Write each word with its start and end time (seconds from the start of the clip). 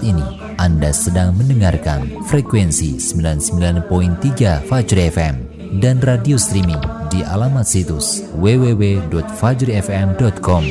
Saat 0.00 0.16
ini 0.16 0.24
Anda 0.56 0.96
sedang 0.96 1.36
mendengarkan 1.36 2.24
frekuensi 2.24 2.96
99.3 2.96 4.64
Fajr 4.64 5.12
FM 5.12 5.34
dan 5.76 6.00
radio 6.00 6.40
streaming 6.40 6.80
di 7.12 7.20
alamat 7.20 7.68
situs 7.68 8.24
www.fajrifm.com. 8.32 10.64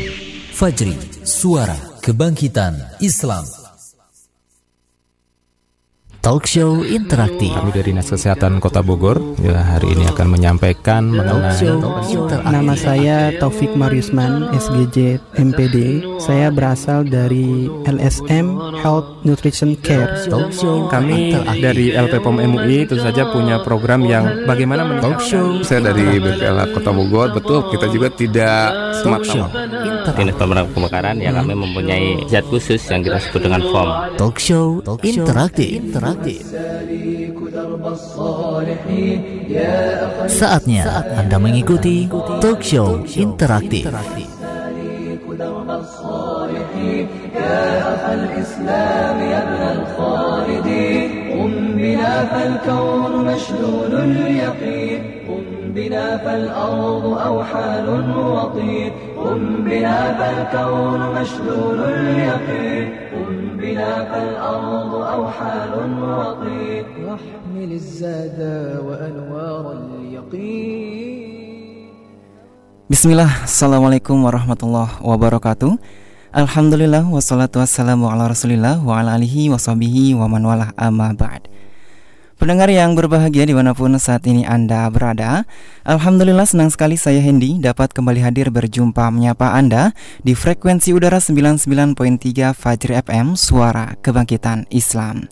Fajri, 0.50 0.97
suara 1.21 1.78
kebangkitan 2.02 2.73
Islam. 3.05 3.59
Talk 6.20 6.44
show 6.44 6.83
interaktif. 6.83 7.47
Kami 7.56 7.72
dari 7.72 7.96
Dinas 7.96 8.12
Kesehatan 8.12 8.60
Kota 8.60 8.83
Bogor 8.83 9.24
ya 9.40 9.56
hari 9.63 9.96
ini 9.96 10.04
akan 10.04 10.28
menyampaikan 10.36 11.08
mengenai 11.08 11.79
Nama 12.44 12.76
saya 12.76 13.31
Taufik 13.40 13.72
Mariusman, 13.72 14.51
SGJ 14.51 15.24
MPD. 15.40 16.04
Saya 16.20 16.52
berasal 16.52 17.08
dari 17.08 17.72
LSM 17.88 18.52
Health 18.84 19.23
Nutrition 19.23 19.80
Care. 19.80 20.27
Talk 20.27 20.52
show 20.52 20.91
Kami 20.91 21.32
interaktif. 21.40 21.64
dari 21.64 21.86
LPPOM 21.95 22.36
MUI 22.36 22.84
tentu 22.84 23.00
saja 23.00 23.31
punya 23.31 23.64
program 23.64 24.04
yang 24.04 24.44
bagaimana 24.44 24.84
meningkatkan 24.84 25.16
Talk 25.16 25.23
show 25.23 25.48
Saya 25.64 25.95
dari 25.95 26.20
BPLA 26.20 26.76
Kota 26.76 26.92
Bogor, 26.92 27.31
betul 27.31 27.72
kita 27.72 27.88
juga 27.88 28.12
tidak 28.12 28.67
Talk 29.08 29.23
show 29.23 29.48
semata-mata. 29.48 30.12
Dinas 30.20 30.36
Pemadam 30.36 30.66
Kebakaran 30.73 31.16
ya 31.22 31.31
kami 31.31 31.54
mempunyai 31.56 32.08
zat 32.28 32.45
khusus 32.50 32.81
yang 32.90 33.02
kita 33.06 33.17
sebut 33.22 33.42
dengan 33.45 33.62
foam. 33.72 33.90
Talk 34.20 34.36
show 34.42 34.84
interaktif. 35.00 35.80
interaktif. 35.80 36.09
الرتيب 36.09 36.45
Saatnya 40.30 40.86
Anda 41.17 41.38
mengikuti 41.41 42.05
talk 42.41 42.62
show 42.62 43.02
interaktif. 43.17 43.90
فالكون 52.26 53.25
مشلول 53.25 53.95
اليقين 53.95 55.03
قم 55.28 55.72
بنا 55.73 56.17
فالأرض 56.17 57.06
أوحال 57.06 57.89
وطين 58.17 58.91
قم 59.17 59.64
بنا 59.64 60.14
فالكون 60.19 61.22
مشلول 61.22 61.80
اليقين 61.80 62.89
واحمل 67.08 67.72
الزاد 67.72 68.40
وأنوار 68.88 69.66
اليقين 70.00 71.20
Bismillah, 72.90 73.46
Assalamualaikum 73.46 74.16
warahmatullahi 74.24 75.04
wabarakatuh 75.04 75.76
Alhamdulillah, 76.32 77.04
wassalatu 77.04 77.60
wassalamu 77.60 78.08
ala 78.08 78.32
rasulillah 78.32 78.80
Wa 78.80 79.04
ala 79.04 79.14
alihi 79.20 79.52
wa 79.52 79.60
sahbihi 79.60 80.16
wa 80.16 80.26
man 80.32 80.42
walah 80.48 80.72
amma 80.80 81.12
ba'd 81.12 81.52
Pendengar 82.40 82.72
yang 82.72 82.95
berbahagia 82.95 83.44
di 83.44 83.52
mana 83.52 83.76
pun 83.76 83.92
saat 84.00 84.23
ini 84.23 84.48
Anda 84.48 84.88
berada 84.88 85.44
Alhamdulillah 85.84 86.48
senang 86.48 86.72
sekali 86.72 86.96
saya 86.96 87.20
Hendy 87.20 87.59
dapat 87.59 87.92
kembali 87.92 88.23
hadir 88.23 88.48
berjumpa 88.48 89.12
menyapa 89.12 89.59
Anda 89.59 89.92
Di 90.23 90.40
frekuensi 90.40 90.96
udara 90.96 91.20
99.3 91.20 92.00
Fajri 92.56 92.96
FM 93.04 93.36
Suara 93.36 94.00
Kebangkitan 94.00 94.72
Islam 94.72 95.28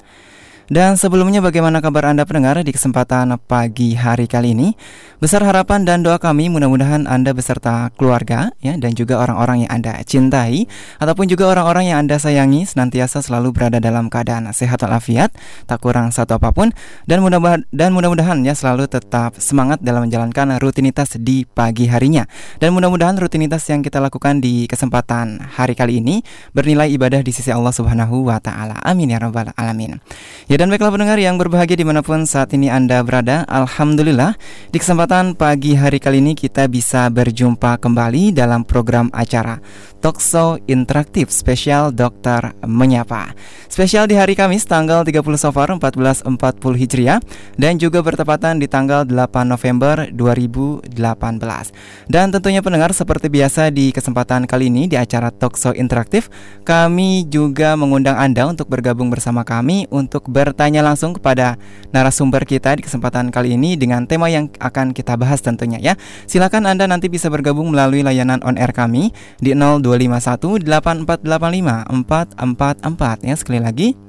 dan 0.67 0.99
sebelumnya 0.99 1.39
bagaimana 1.39 1.79
kabar 1.79 2.11
Anda 2.11 2.27
pendengar 2.27 2.59
di 2.59 2.75
kesempatan 2.75 3.31
pagi 3.47 3.95
hari 3.95 4.27
kali 4.27 4.51
ini? 4.51 4.75
Besar 5.23 5.39
harapan 5.47 5.87
dan 5.87 6.03
doa 6.03 6.19
kami 6.19 6.51
mudah-mudahan 6.51 7.07
Anda 7.07 7.31
beserta 7.31 7.87
keluarga 7.95 8.51
ya 8.59 8.75
dan 8.75 8.91
juga 8.91 9.17
orang-orang 9.23 9.63
yang 9.63 9.71
Anda 9.71 9.95
cintai 10.03 10.67
ataupun 10.99 11.31
juga 11.31 11.47
orang-orang 11.55 11.95
yang 11.95 12.03
Anda 12.03 12.19
sayangi 12.19 12.67
senantiasa 12.67 13.23
selalu 13.23 13.55
berada 13.55 13.79
dalam 13.79 14.11
keadaan 14.11 14.51
sehat 14.51 14.83
walafiat, 14.83 15.31
tak 15.71 15.79
kurang 15.79 16.11
satu 16.11 16.35
apa 16.35 16.51
pun 16.51 16.75
dan 17.07 17.23
mudah 17.23 17.63
dan 17.71 17.95
mudah-mudahan 17.95 18.43
ya 18.43 18.51
selalu 18.51 18.91
tetap 18.91 19.39
semangat 19.39 19.79
dalam 19.79 20.11
menjalankan 20.11 20.59
rutinitas 20.59 21.15
di 21.15 21.47
pagi 21.47 21.87
harinya. 21.87 22.27
Dan 22.59 22.75
mudah-mudahan 22.75 23.15
rutinitas 23.15 23.63
yang 23.71 23.79
kita 23.79 24.03
lakukan 24.03 24.43
di 24.43 24.67
kesempatan 24.67 25.39
hari 25.47 25.79
kali 25.79 26.03
ini 26.03 26.27
bernilai 26.51 26.91
ibadah 26.91 27.23
di 27.23 27.31
sisi 27.31 27.55
Allah 27.55 27.71
Subhanahu 27.71 28.27
wa 28.27 28.43
taala. 28.43 28.83
Amin 28.83 29.15
ya 29.15 29.23
rabbal 29.23 29.55
alamin. 29.55 29.95
Ya 30.51 30.56
dan 30.57 30.73
baiklah 30.73 30.89
pendengar 30.89 31.21
yang 31.21 31.37
berbahagia 31.37 31.77
di 31.77 31.85
mana 31.85 32.01
pun 32.01 32.25
saat 32.25 32.49
ini 32.49 32.65
Anda 32.65 33.05
berada. 33.05 33.45
Alhamdulillah 33.45 34.33
di 34.73 34.81
kesempatan 34.81 35.37
pagi 35.37 35.77
hari 35.77 36.01
kali 36.01 36.17
ini 36.17 36.33
kita 36.33 36.65
bisa 36.65 37.13
berjumpa 37.13 37.77
kembali 37.77 38.33
dalam 38.33 38.65
program 38.65 39.13
acara 39.13 39.61
Talkshow 40.01 40.57
Interaktif 40.65 41.29
Spesial 41.29 41.93
Dokter 41.93 42.57
Menyapa. 42.65 43.37
Spesial 43.67 44.09
di 44.09 44.17
hari 44.17 44.33
Kamis 44.33 44.65
tanggal 44.65 45.05
30 45.05 45.21
Safar 45.37 45.69
1440 45.77 46.25
Hijriah 46.81 47.19
Dan 47.53 47.77
juga 47.77 48.01
bertepatan 48.01 48.57
di 48.57 48.65
tanggal 48.65 49.05
8 49.05 49.45
November 49.45 50.09
2018 50.09 50.89
Dan 52.09 52.33
tentunya 52.33 52.65
pendengar 52.65 52.95
seperti 52.95 53.29
biasa 53.29 53.69
di 53.69 53.93
kesempatan 53.93 54.49
kali 54.49 54.73
ini 54.73 54.89
di 54.89 54.97
acara 54.97 55.29
Talkshow 55.29 55.77
Interaktif 55.77 56.31
Kami 56.65 57.29
juga 57.29 57.77
mengundang 57.77 58.17
Anda 58.17 58.49
untuk 58.49 58.65
bergabung 58.65 59.13
bersama 59.13 59.45
kami 59.45 59.85
untuk 59.93 60.25
bertanya 60.47 60.79
langsung 60.79 61.11
kepada 61.11 61.59
narasumber 61.91 62.47
kita 62.47 62.79
di 62.79 62.87
kesempatan 62.87 63.27
kali 63.27 63.59
ini 63.59 63.75
dengan 63.75 64.07
tema 64.07 64.31
yang 64.31 64.47
akan 64.63 64.95
kita 64.95 65.19
bahas 65.19 65.43
tentunya 65.43 65.75
ya. 65.83 65.99
Silakan 66.23 66.71
Anda 66.71 66.87
nanti 66.87 67.11
bisa 67.11 67.27
bergabung 67.27 67.75
melalui 67.75 68.07
layanan 68.07 68.39
on 68.47 68.55
air 68.55 68.71
kami 68.71 69.11
di 69.43 69.51
0251 69.51 70.63
8485 70.63 71.91
444 72.07 73.27
ya 73.27 73.35
sekali 73.35 73.59
lagi 73.59 74.06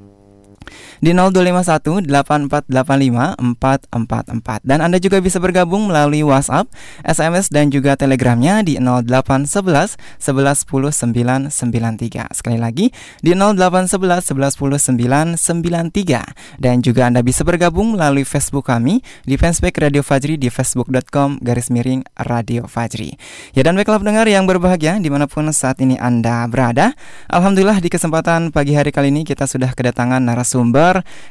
di 0.99 1.11
0251 1.15 2.07
8485 2.07 3.39
444 3.59 4.67
dan 4.67 4.79
Anda 4.83 4.97
juga 5.01 5.19
bisa 5.23 5.41
bergabung 5.41 5.89
melalui 5.89 6.21
WhatsApp, 6.21 6.69
SMS 7.03 7.49
dan 7.49 7.71
juga 7.73 7.95
Telegramnya 7.99 8.61
di 8.61 8.77
0811 8.77 9.97
11 10.21 10.65
10 10.65 11.49
993 11.49 12.37
sekali 12.37 12.57
lagi 12.61 12.91
di 13.19 13.33
0811 13.33 14.29
11 14.29 14.55
10 14.55 15.35
993 15.35 16.61
dan 16.61 16.75
juga 16.83 17.09
Anda 17.09 17.23
bisa 17.25 17.41
bergabung 17.41 17.97
melalui 17.97 18.27
Facebook 18.27 18.69
kami 18.69 19.01
di 19.25 19.35
fanspage 19.39 19.79
Radio 19.81 20.05
Fajri 20.05 20.35
di 20.37 20.51
facebook.com 20.51 21.41
garis 21.41 21.71
miring 21.73 22.05
Radio 22.27 22.69
Fajri. 22.69 23.15
Ya 23.55 23.65
dan 23.65 23.75
baiklah 23.79 23.99
pendengar 23.99 24.27
yang 24.29 24.45
berbahagia 24.45 24.99
di 24.99 25.09
mana 25.09 25.25
pun 25.25 25.47
saat 25.49 25.81
ini 25.81 25.97
Anda 25.97 26.45
berada. 26.45 26.93
Alhamdulillah 27.31 27.81
di 27.81 27.89
kesempatan 27.89 28.51
pagi 28.53 28.75
hari 28.77 28.93
kali 28.93 29.09
ini 29.09 29.25
kita 29.25 29.49
sudah 29.49 29.73
kedatangan 29.73 30.21
narasumber 30.21 30.58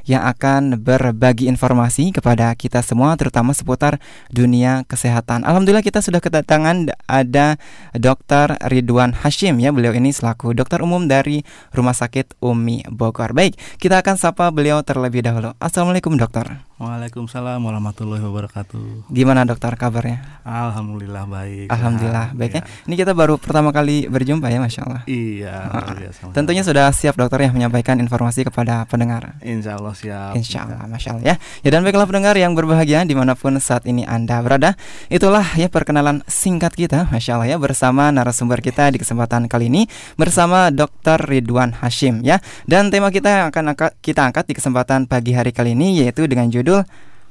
yang 0.07 0.23
akan 0.25 0.81
berbagi 0.81 1.51
informasi 1.51 2.15
kepada 2.15 2.53
kita 2.55 2.81
semua 2.81 3.19
terutama 3.19 3.53
seputar 3.57 3.99
dunia 4.31 4.87
kesehatan. 4.87 5.43
Alhamdulillah 5.43 5.85
kita 5.85 6.05
sudah 6.05 6.23
kedatangan 6.23 6.93
ada 7.09 7.57
Dr. 7.97 8.61
Ridwan 8.69 9.17
Hashim 9.17 9.59
ya. 9.59 9.75
Beliau 9.75 9.97
ini 9.97 10.15
selaku 10.15 10.55
dokter 10.55 10.81
umum 10.85 11.09
dari 11.09 11.43
Rumah 11.75 11.97
Sakit 11.97 12.39
Umi 12.45 12.85
Bogor. 12.89 13.35
Baik, 13.35 13.59
kita 13.83 14.01
akan 14.05 14.15
sapa 14.21 14.49
beliau 14.55 14.85
terlebih 14.85 15.25
dahulu. 15.25 15.57
Assalamualaikum 15.59 16.15
dokter. 16.15 16.68
Waalaikumsalam 16.79 17.59
warahmatullahi 17.59 18.23
wabarakatuh. 18.23 19.11
Gimana 19.11 19.43
dokter 19.43 19.75
kabarnya? 19.75 20.23
Alhamdulillah 20.47 21.27
baik. 21.27 21.67
Alhamdulillah 21.75 22.31
baik 22.39 22.53
ya. 22.55 22.63
iya. 22.63 22.87
Ini 22.87 22.95
kita 22.95 23.19
baru 23.19 23.35
pertama 23.35 23.75
kali 23.75 24.07
berjumpa 24.07 24.47
ya, 24.47 24.63
masya 24.63 24.87
Allah. 24.87 25.03
Iya. 25.11 25.75
Biasa. 25.75 26.31
Tentunya 26.31 26.63
sudah 26.63 26.87
siap 26.95 27.19
dokter 27.19 27.43
ya 27.43 27.51
menyampaikan 27.51 27.99
informasi 27.99 28.47
kepada 28.47 28.87
pendengar. 28.87 29.43
Insya 29.43 29.75
Allah 29.75 29.91
siap. 29.91 30.39
Insya 30.39 30.71
Allah, 30.71 30.87
Masya 30.87 31.19
Allah 31.19 31.25
ya 31.27 31.35
Ya 31.67 31.69
dan 31.75 31.83
baiklah 31.83 32.07
pendengar 32.07 32.39
yang 32.39 32.55
berbahagia 32.55 33.03
di 33.03 33.19
mana 33.19 33.35
pun 33.35 33.59
saat 33.59 33.83
ini 33.83 34.07
Anda 34.07 34.39
berada 34.39 34.79
Itulah 35.11 35.59
ya 35.59 35.67
perkenalan 35.67 36.23
singkat 36.31 36.79
kita 36.79 37.11
Masya 37.11 37.43
Allah 37.43 37.49
ya 37.51 37.57
Bersama 37.59 38.15
narasumber 38.15 38.63
kita 38.63 38.95
di 38.95 39.03
kesempatan 39.03 39.51
kali 39.51 39.67
ini 39.67 39.91
Bersama 40.15 40.71
Dr. 40.71 41.27
Ridwan 41.27 41.75
Hashim 41.83 42.23
ya 42.23 42.39
Dan 42.71 42.95
tema 42.95 43.11
kita 43.11 43.27
yang 43.27 43.47
akan 43.51 43.75
kita 43.99 44.31
angkat 44.31 44.47
di 44.47 44.55
kesempatan 44.55 45.11
pagi 45.11 45.35
hari 45.35 45.51
kali 45.51 45.75
ini 45.75 46.07
Yaitu 46.07 46.31
dengan 46.31 46.47
judul 46.47 46.68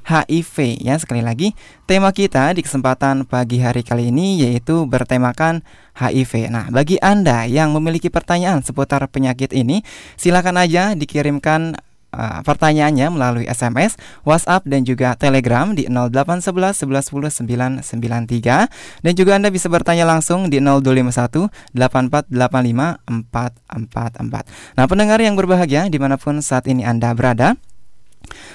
HIV 0.08 0.80
ya 0.80 0.96
sekali 0.96 1.20
lagi 1.20 1.52
tema 1.84 2.08
kita 2.16 2.56
di 2.56 2.64
kesempatan 2.64 3.28
pagi 3.28 3.60
hari 3.60 3.84
kali 3.84 4.08
ini 4.08 4.40
yaitu 4.40 4.88
bertemakan 4.88 5.60
HIV. 6.00 6.48
Nah, 6.48 6.72
bagi 6.72 6.96
Anda 7.04 7.44
yang 7.44 7.76
memiliki 7.76 8.08
pertanyaan 8.08 8.64
seputar 8.64 9.04
penyakit 9.12 9.52
ini, 9.52 9.84
silakan 10.16 10.56
aja 10.56 10.96
dikirimkan 10.96 11.76
uh, 12.14 12.40
pertanyaannya 12.40 13.12
melalui 13.12 13.44
SMS, 13.50 14.00
WhatsApp 14.24 14.64
dan 14.64 14.88
juga 14.88 15.12
Telegram 15.18 15.76
di 15.76 15.84
0811 15.90 16.88
11 16.88 17.84
10 17.84 17.84
993 17.84 19.04
dan 19.04 19.12
juga 19.12 19.36
Anda 19.36 19.52
bisa 19.52 19.68
bertanya 19.68 20.08
langsung 20.08 20.48
di 20.48 20.62
0251 20.62 21.52
8485 21.76 23.04
444. 23.28 24.78
Nah, 24.78 24.84
pendengar 24.88 25.18
yang 25.20 25.36
berbahagia 25.36 25.92
di 25.92 25.98
mana 26.00 26.16
pun 26.16 26.40
saat 26.40 26.64
ini 26.70 26.86
Anda 26.86 27.12
berada, 27.12 27.58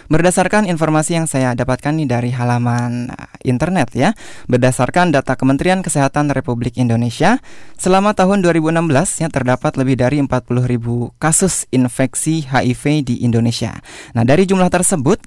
Berdasarkan 0.08 0.66
informasi 0.68 1.18
yang 1.18 1.28
saya 1.30 1.54
dapatkan 1.58 1.96
nih 1.96 2.08
dari 2.10 2.32
halaman 2.34 3.14
uh, 3.14 3.30
internet 3.44 3.94
ya, 3.94 4.12
berdasarkan 4.52 5.14
data 5.14 5.34
Kementerian 5.40 5.82
Kesehatan 5.82 6.32
Republik 6.34 6.76
Indonesia, 6.80 7.40
selama 7.78 8.16
tahun 8.16 8.42
2016 8.46 9.24
ya 9.24 9.30
terdapat 9.32 9.76
lebih 9.76 10.00
dari 10.00 10.18
40.000 10.24 11.20
kasus 11.20 11.66
infeksi 11.70 12.46
HIV 12.46 12.84
di 13.04 13.16
Indonesia. 13.24 13.80
Nah, 14.18 14.24
dari 14.28 14.48
jumlah 14.50 14.68
tersebut 14.70 15.22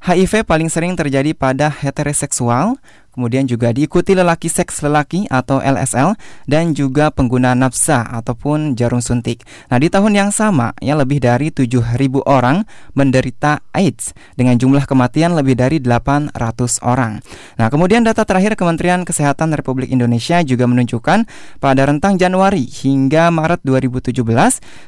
HIV 0.00 0.48
paling 0.48 0.72
sering 0.72 0.96
terjadi 0.96 1.36
pada 1.36 1.68
heteroseksual, 1.68 2.80
kemudian 3.14 3.46
juga 3.46 3.74
diikuti 3.74 4.14
lelaki 4.14 4.46
seks 4.46 4.82
lelaki 4.82 5.26
atau 5.30 5.58
LSL 5.58 6.14
dan 6.46 6.72
juga 6.74 7.10
pengguna 7.10 7.54
nafsa 7.54 8.06
ataupun 8.06 8.78
jarum 8.78 9.02
suntik. 9.02 9.42
Nah, 9.70 9.78
di 9.78 9.90
tahun 9.90 10.14
yang 10.14 10.30
sama 10.30 10.74
ya 10.78 10.94
lebih 10.94 11.22
dari 11.22 11.50
7.000 11.50 12.22
orang 12.26 12.64
menderita 12.94 13.62
AIDS 13.74 14.14
dengan 14.34 14.56
jumlah 14.56 14.86
kematian 14.86 15.34
lebih 15.34 15.58
dari 15.58 15.82
800 15.82 16.32
orang. 16.86 17.22
Nah, 17.58 17.68
kemudian 17.68 18.06
data 18.06 18.22
terakhir 18.22 18.54
Kementerian 18.54 19.02
Kesehatan 19.02 19.54
Republik 19.54 19.90
Indonesia 19.90 20.42
juga 20.46 20.66
menunjukkan 20.70 21.26
pada 21.58 21.82
rentang 21.86 22.16
Januari 22.16 22.66
hingga 22.66 23.28
Maret 23.34 23.62
2017 23.66 24.14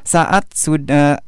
saat 0.07 0.45
sudah 0.55 1.19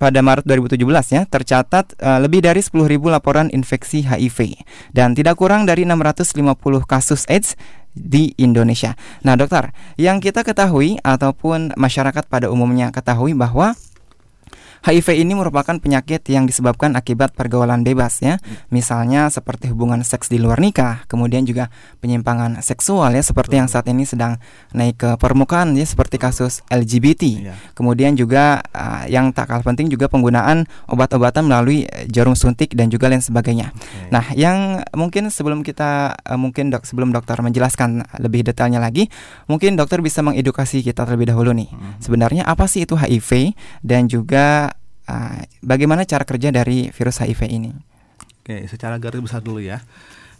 pada 0.00 0.24
Maret 0.24 0.48
2017 0.48 0.80
ya 1.12 1.22
tercatat 1.28 1.92
uh, 2.00 2.18
lebih 2.24 2.40
dari 2.40 2.64
10.000 2.64 2.88
laporan 3.12 3.52
infeksi 3.52 4.00
HIV 4.00 4.56
dan 4.96 5.12
tidak 5.12 5.36
kurang 5.36 5.68
dari 5.68 5.84
650 5.84 6.56
kasus 6.88 7.28
AIDS 7.28 7.60
di 7.92 8.32
Indonesia. 8.38 8.94
Nah, 9.26 9.34
dokter, 9.34 9.74
yang 9.98 10.22
kita 10.22 10.46
ketahui 10.46 11.02
ataupun 11.02 11.74
masyarakat 11.74 12.24
pada 12.30 12.46
umumnya 12.48 12.94
ketahui 12.94 13.34
bahwa 13.34 13.74
HIV 14.80 15.20
ini 15.20 15.36
merupakan 15.36 15.76
penyakit 15.76 16.24
yang 16.32 16.48
disebabkan 16.48 16.96
akibat 16.96 17.36
pergaulan 17.36 17.84
bebas 17.84 18.24
ya. 18.24 18.40
Misalnya 18.72 19.28
seperti 19.28 19.68
hubungan 19.68 20.00
seks 20.00 20.32
di 20.32 20.40
luar 20.40 20.56
nikah, 20.56 21.04
kemudian 21.04 21.44
juga 21.44 21.68
penyimpangan 22.00 22.64
seksual 22.64 23.12
ya 23.12 23.20
seperti 23.20 23.60
yang 23.60 23.68
saat 23.68 23.84
ini 23.92 24.08
sedang 24.08 24.40
naik 24.72 24.96
ke 24.96 25.10
permukaan 25.20 25.76
ya 25.76 25.84
seperti 25.84 26.16
kasus 26.16 26.64
LGBT. 26.72 27.22
Iya. 27.28 27.54
Kemudian 27.76 28.16
juga 28.16 28.64
uh, 28.72 29.04
yang 29.04 29.36
tak 29.36 29.52
kalah 29.52 29.64
penting 29.64 29.92
juga 29.92 30.08
penggunaan 30.08 30.64
obat-obatan 30.88 31.44
melalui 31.44 31.84
jarum 32.08 32.32
suntik 32.32 32.72
dan 32.72 32.88
juga 32.88 33.12
lain 33.12 33.20
sebagainya. 33.20 33.76
Okay. 33.76 34.08
Nah, 34.08 34.24
yang 34.32 34.80
mungkin 34.96 35.28
sebelum 35.28 35.60
kita 35.60 36.16
uh, 36.16 36.38
mungkin 36.40 36.72
dok 36.72 36.88
sebelum 36.88 37.12
dokter 37.12 37.36
menjelaskan 37.36 38.08
lebih 38.16 38.48
detailnya 38.48 38.80
lagi, 38.80 39.12
mungkin 39.44 39.76
dokter 39.76 40.00
bisa 40.00 40.24
mengedukasi 40.24 40.80
kita 40.80 41.04
terlebih 41.04 41.28
dahulu 41.36 41.52
nih. 41.52 41.68
Hmm. 41.68 42.00
Sebenarnya 42.00 42.48
apa 42.48 42.64
sih 42.64 42.88
itu 42.88 42.96
HIV 42.96 43.52
dan 43.84 44.08
juga 44.08 44.69
uh, 45.10 45.42
bagaimana 45.66 46.06
cara 46.06 46.22
kerja 46.22 46.54
dari 46.54 46.94
virus 46.94 47.18
HIV 47.18 47.40
ini? 47.50 47.74
Oke, 48.40 48.70
secara 48.70 48.96
garis 49.02 49.18
besar 49.18 49.42
dulu 49.42 49.58
ya. 49.58 49.82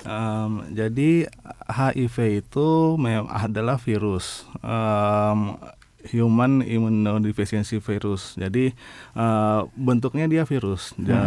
Um, 0.07 0.65
jadi 0.73 1.29
HIV 1.69 2.47
itu 2.47 2.97
memang 2.97 3.29
adalah 3.29 3.77
virus 3.77 4.49
um, 4.65 5.61
human 6.09 6.65
immunodeficiency 6.65 7.83
virus. 7.85 8.39
Jadi 8.41 8.73
uh, 9.13 9.69
bentuknya 9.77 10.25
dia 10.31 10.43
virus, 10.49 10.97
hmm. 10.97 11.05
dia 11.05 11.25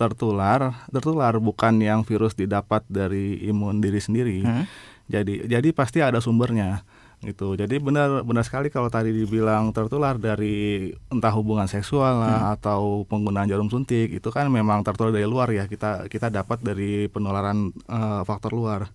tertular, 0.00 0.88
tertular 0.88 1.36
bukan 1.36 1.76
yang 1.84 2.00
virus 2.06 2.32
didapat 2.32 2.80
dari 2.88 3.44
imun 3.44 3.84
diri 3.84 4.00
sendiri. 4.00 4.38
Hmm. 4.40 4.64
Jadi 5.12 5.44
jadi 5.44 5.68
pasti 5.76 6.00
ada 6.00 6.22
sumbernya 6.24 6.86
gitu 7.22 7.54
jadi 7.54 7.78
benar 7.78 8.26
benar 8.26 8.42
sekali 8.42 8.66
kalau 8.66 8.90
tadi 8.90 9.14
dibilang 9.14 9.70
tertular 9.70 10.18
dari 10.18 10.90
entah 11.06 11.30
hubungan 11.30 11.70
seksual 11.70 12.18
lah 12.18 12.50
hmm. 12.50 12.54
atau 12.58 13.06
penggunaan 13.06 13.46
jarum 13.46 13.70
suntik 13.70 14.10
itu 14.10 14.28
kan 14.34 14.50
memang 14.50 14.82
tertular 14.82 15.14
dari 15.14 15.26
luar 15.30 15.54
ya 15.54 15.70
kita 15.70 16.10
kita 16.10 16.34
dapat 16.34 16.58
dari 16.66 17.06
penularan 17.06 17.70
uh, 17.86 18.26
faktor 18.26 18.50
luar 18.58 18.90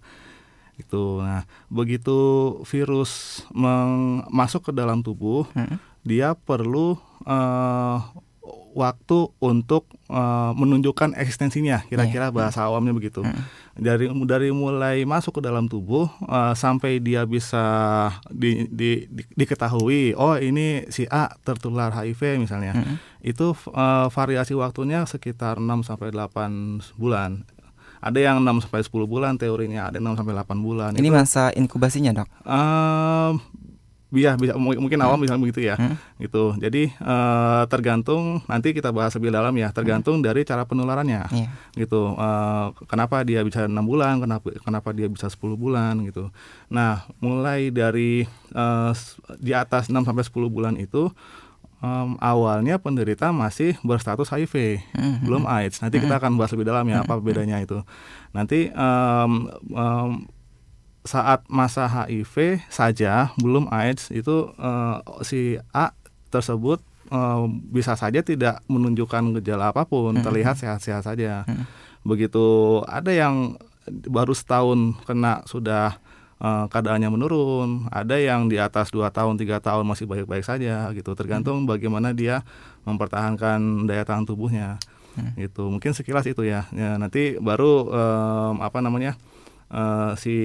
itu 0.76 1.24
nah 1.24 1.48
begitu 1.72 2.20
virus 2.68 3.42
masuk 4.30 4.70
ke 4.70 4.72
dalam 4.76 5.00
tubuh 5.00 5.48
hmm. 5.56 5.80
dia 6.04 6.36
perlu 6.36 7.00
uh, 7.24 8.04
waktu 8.78 9.34
untuk 9.42 9.90
uh, 10.14 10.54
menunjukkan 10.54 11.18
eksistensinya 11.18 11.82
kira-kira 11.90 12.30
yeah. 12.30 12.36
bahasa 12.36 12.70
awamnya 12.70 12.94
begitu 12.94 13.26
mm. 13.26 13.42
dari 13.74 14.06
dari 14.30 14.54
mulai 14.54 15.02
masuk 15.02 15.42
ke 15.42 15.42
dalam 15.42 15.66
tubuh 15.66 16.06
uh, 16.30 16.54
sampai 16.54 17.02
dia 17.02 17.26
bisa 17.26 17.66
di, 18.30 18.70
di, 18.70 19.10
di, 19.10 19.26
diketahui 19.34 20.14
oh 20.14 20.38
ini 20.38 20.86
si 20.94 21.10
A 21.10 21.34
tertular 21.42 21.90
HIV 21.90 22.38
misalnya 22.38 22.78
mm. 22.78 23.26
itu 23.26 23.58
uh, 23.74 24.14
variasi 24.14 24.54
waktunya 24.54 25.10
sekitar 25.10 25.58
6 25.58 25.66
sampai 25.82 26.14
8 26.14 27.02
bulan 27.02 27.42
ada 27.98 28.20
yang 28.22 28.46
6 28.46 28.70
sampai 28.70 28.86
10 28.86 29.10
bulan 29.10 29.42
teorinya, 29.42 29.90
ada 29.90 29.98
6 29.98 30.22
sampai 30.22 30.34
8 30.38 30.54
bulan. 30.62 30.92
Ini 30.94 31.10
itu, 31.10 31.18
masa 31.18 31.50
inkubasinya, 31.50 32.14
Dok? 32.14 32.30
Uh, 32.46 33.32
Iya, 34.08 34.40
bisa 34.40 34.56
mungkin 34.56 35.00
awam 35.04 35.20
bisa 35.20 35.36
begitu 35.36 35.68
ya. 35.68 35.76
Hmm. 35.76 36.00
Gitu. 36.16 36.56
Jadi 36.64 36.96
uh, 37.04 37.68
tergantung 37.68 38.40
nanti 38.48 38.72
kita 38.72 38.96
bahas 38.96 39.12
lebih 39.20 39.36
dalam 39.36 39.52
ya, 39.60 39.68
tergantung 39.76 40.24
hmm. 40.24 40.26
dari 40.32 40.48
cara 40.48 40.64
penularannya. 40.64 41.28
Yeah. 41.28 41.50
Gitu. 41.76 42.16
Uh, 42.16 42.72
kenapa 42.88 43.28
dia 43.28 43.44
bisa 43.44 43.68
enam 43.68 43.84
bulan, 43.84 44.24
kenapa 44.24 44.48
kenapa 44.64 44.96
dia 44.96 45.12
bisa 45.12 45.28
10 45.28 45.60
bulan 45.60 46.00
gitu. 46.08 46.32
Nah, 46.72 47.04
mulai 47.20 47.68
dari 47.68 48.24
uh, 48.56 48.96
di 49.36 49.52
atas 49.52 49.92
6 49.92 50.00
sampai 50.08 50.24
10 50.24 50.56
bulan 50.56 50.80
itu 50.80 51.12
um, 51.82 52.16
awalnya 52.24 52.80
penderita 52.80 53.30
masih 53.36 53.78
berstatus 53.84 54.32
HIV, 54.32 54.82
hmm. 54.96 55.28
belum 55.28 55.44
AIDS. 55.46 55.84
Nanti 55.84 56.00
kita 56.02 56.18
hmm. 56.18 56.22
akan 56.24 56.32
bahas 56.40 56.52
lebih 56.56 56.68
dalam 56.70 56.86
ya 56.88 57.04
apa 57.04 57.20
bedanya 57.20 57.60
itu. 57.62 57.82
Nanti 58.32 58.72
um, 58.72 59.52
um, 59.76 60.12
saat 61.08 61.48
masa 61.48 61.88
HIV 61.88 62.62
saja 62.68 63.32
belum 63.40 63.72
AIDS 63.72 64.12
itu 64.12 64.52
uh, 64.60 65.00
si 65.24 65.56
A 65.72 65.96
tersebut 66.28 66.84
uh, 67.12 67.48
bisa 67.72 67.96
saja 67.96 68.20
tidak 68.20 68.60
menunjukkan 68.68 69.40
gejala 69.40 69.72
apa 69.72 69.88
pun, 69.88 70.16
hmm. 70.16 70.24
terlihat 70.24 70.60
sehat-sehat 70.60 71.08
saja. 71.08 71.48
Hmm. 71.48 71.64
Begitu 72.04 72.80
ada 72.88 73.12
yang 73.12 73.56
baru 73.88 74.36
setahun 74.36 75.00
kena 75.08 75.48
sudah 75.48 75.96
uh, 76.44 76.68
keadaannya 76.68 77.08
menurun, 77.08 77.88
ada 77.88 78.20
yang 78.20 78.52
di 78.52 78.60
atas 78.60 78.92
dua 78.92 79.08
tahun 79.08 79.40
tiga 79.40 79.64
tahun 79.64 79.88
masih 79.88 80.08
baik-baik 80.08 80.44
saja 80.44 80.92
gitu, 80.92 81.16
tergantung 81.16 81.64
hmm. 81.64 81.72
bagaimana 81.72 82.12
dia 82.12 82.44
mempertahankan 82.84 83.88
daya 83.88 84.04
tahan 84.04 84.28
tubuhnya. 84.28 84.76
Hmm. 85.18 85.34
Gitu, 85.34 85.66
mungkin 85.66 85.98
sekilas 85.98 86.30
itu 86.30 86.46
ya. 86.46 86.70
ya 86.70 87.00
nanti 87.00 87.42
baru 87.42 87.90
um, 87.90 88.56
apa 88.62 88.84
namanya? 88.84 89.18
Uh, 89.72 90.14
si 90.20 90.36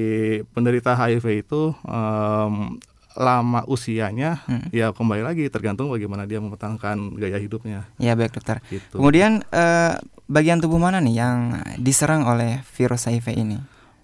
penderita 0.55 0.95
HIV 0.95 1.47
itu 1.47 1.75
um, 1.87 2.79
lama 3.13 3.61
usianya 3.69 4.41
hmm. 4.49 4.73
ya 4.73 4.89
kembali 4.97 5.21
lagi 5.21 5.45
tergantung 5.53 5.93
bagaimana 5.93 6.25
dia 6.25 6.41
mempertahankan 6.41 7.17
gaya 7.21 7.37
hidupnya. 7.37 7.85
Ya 8.01 8.17
baik 8.17 8.33
dokter. 8.33 8.65
Gitu. 8.73 8.97
Kemudian 8.97 9.45
uh, 9.53 10.01
bagian 10.33 10.65
tubuh 10.65 10.81
mana 10.81 10.99
nih 11.05 11.21
yang 11.21 11.61
diserang 11.77 12.25
oleh 12.25 12.65
virus 12.73 13.09
HIV 13.09 13.37
ini? 13.37 13.59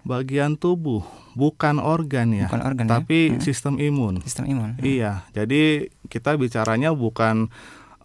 Bagian 0.05 0.55
tubuh, 0.55 1.03
bukan 1.35 1.81
organ 1.81 2.31
ya, 2.31 2.47
bukan 2.47 2.63
organ 2.63 2.85
ya? 2.87 2.91
tapi 3.01 3.17
ya? 3.29 3.35
hmm. 3.35 3.43
sistem 3.43 3.73
imun. 3.81 4.21
Sistem 4.23 4.45
imun. 4.47 4.77
Hmm. 4.77 4.85
Iya, 4.85 5.25
jadi 5.33 5.91
kita 6.07 6.37
bicaranya 6.37 6.93
bukan 6.93 7.51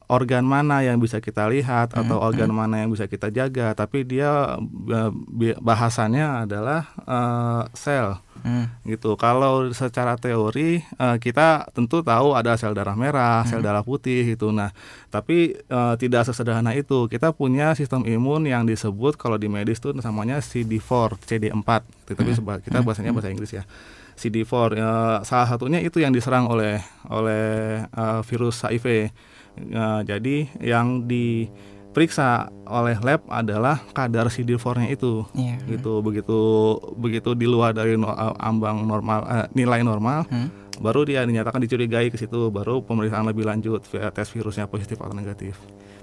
organ 0.08 0.44
mana 0.44 0.84
yang 0.84 1.00
bisa 1.00 1.18
kita 1.18 1.48
lihat 1.48 1.96
hmm, 1.96 2.00
atau 2.04 2.16
organ 2.20 2.52
hmm. 2.52 2.58
mana 2.58 2.74
yang 2.84 2.92
bisa 2.92 3.08
kita 3.08 3.32
jaga 3.32 3.72
tapi 3.72 4.04
dia 4.04 4.60
bahasannya 5.60 6.44
adalah 6.44 6.92
uh, 7.08 7.64
sel 7.72 8.20
hmm. 8.44 8.84
gitu 8.84 9.16
kalau 9.16 9.72
secara 9.72 10.20
teori 10.20 10.84
uh, 11.00 11.16
kita 11.16 11.72
tentu 11.72 12.04
tahu 12.04 12.36
ada 12.36 12.54
sel 12.60 12.76
darah 12.76 12.94
merah 12.94 13.42
hmm. 13.42 13.48
sel 13.48 13.64
darah 13.64 13.80
putih 13.80 14.36
gitu 14.36 14.52
nah 14.52 14.76
tapi 15.08 15.56
uh, 15.72 15.96
tidak 15.96 16.28
sesederhana 16.28 16.76
itu 16.76 17.08
kita 17.08 17.32
punya 17.32 17.72
sistem 17.72 18.04
imun 18.04 18.44
yang 18.44 18.68
disebut 18.68 19.16
kalau 19.16 19.40
di 19.40 19.48
medis 19.48 19.80
itu 19.80 19.96
namanya 19.96 20.44
CD4 20.44 21.16
CD4 21.24 21.68
gitu. 22.12 22.12
tapi 22.12 22.30
hmm. 22.36 22.60
kita 22.60 22.78
hmm. 22.80 22.84
bahasanya 22.84 23.10
bahasa 23.16 23.32
Inggris 23.32 23.56
ya 23.56 23.64
CD4 24.14 24.52
uh, 24.52 24.68
salah 25.26 25.48
satunya 25.48 25.80
itu 25.80 25.98
yang 25.98 26.12
diserang 26.12 26.46
oleh 26.46 26.78
oleh 27.08 27.82
uh, 27.96 28.20
virus 28.22 28.62
HIV 28.62 29.10
Uh, 29.54 30.02
jadi 30.02 30.50
yang 30.58 31.06
diperiksa 31.06 32.50
oleh 32.66 32.98
lab 33.02 33.22
adalah 33.30 33.78
kadar 33.94 34.26
CD4-nya 34.28 34.90
itu. 34.90 35.22
Yeah. 35.34 35.62
Gitu 35.64 36.02
begitu 36.02 36.38
begitu 36.98 37.30
di 37.38 37.46
luar 37.46 37.74
dari 37.74 37.94
no, 37.94 38.10
uh, 38.10 38.34
ambang 38.38 38.82
normal 38.84 39.20
uh, 39.24 39.46
nilai 39.54 39.86
normal 39.86 40.26
hmm? 40.26 40.78
baru 40.82 41.06
dia 41.06 41.22
dinyatakan 41.22 41.62
dicurigai 41.62 42.10
ke 42.10 42.18
situ 42.18 42.50
baru 42.50 42.82
pemeriksaan 42.82 43.26
lebih 43.30 43.46
lanjut 43.46 43.86
tes 43.86 44.28
virusnya 44.34 44.66
positif 44.66 44.98
atau 44.98 45.14
negatif. 45.14 45.54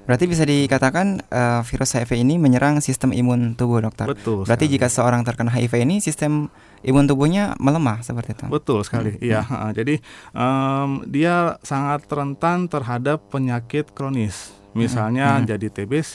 Berarti 0.02 0.26
bisa 0.26 0.44
dikatakan 0.44 1.22
uh, 1.30 1.62
virus 1.62 1.94
HIV 1.94 2.26
ini 2.26 2.42
menyerang 2.42 2.82
sistem 2.82 3.14
imun 3.14 3.54
tubuh, 3.54 3.86
dokter. 3.86 4.10
Betul. 4.10 4.50
Berarti 4.50 4.66
sekali. 4.66 4.76
jika 4.76 4.88
seorang 4.90 5.22
terkena 5.22 5.54
HIV 5.54 5.86
ini 5.86 6.02
sistem 6.02 6.50
imun 6.82 7.06
tubuhnya 7.06 7.58
melemah 7.62 8.02
seperti 8.02 8.38
itu. 8.38 8.46
Betul 8.50 8.82
sekali. 8.86 9.18
Hmm. 9.18 9.24
Iya. 9.24 9.42
Hmm. 9.46 9.72
Jadi 9.74 9.96
um, 10.34 10.90
dia 11.10 11.58
sangat 11.62 12.06
rentan 12.10 12.70
terhadap 12.70 13.30
penyakit 13.30 13.94
kronis. 13.94 14.54
Misalnya 14.72 15.40
hmm. 15.40 15.46
jadi 15.52 15.68
TBC, 15.68 16.14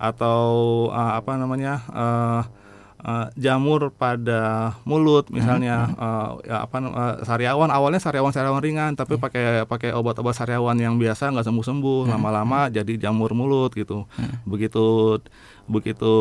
atau 0.00 0.48
uh, 0.88 1.12
apa 1.20 1.36
namanya 1.36 1.84
uh, 1.92 2.42
uh, 3.04 3.26
jamur 3.36 3.92
pada 3.92 4.72
mulut 4.84 5.28
misalnya 5.32 5.90
hmm. 5.90 5.96
uh, 5.96 6.30
ya 6.44 6.56
apa 6.64 6.76
uh, 6.80 7.14
sariawan 7.24 7.68
awalnya 7.72 8.00
sariawan 8.00 8.32
sariawan 8.32 8.62
ringan 8.62 8.92
tapi 8.96 9.16
hmm. 9.16 9.22
pakai 9.22 9.44
pakai 9.64 9.90
obat-obat 9.96 10.36
sariawan 10.36 10.76
yang 10.76 10.96
biasa 10.96 11.32
nggak 11.32 11.46
sembuh 11.46 11.64
sembuh 11.64 12.00
hmm. 12.06 12.10
lama-lama 12.12 12.68
hmm. 12.68 12.72
jadi 12.76 12.92
jamur 13.08 13.32
mulut 13.32 13.72
gitu 13.72 14.04
hmm. 14.04 14.44
begitu 14.44 15.18
begitu 15.70 16.12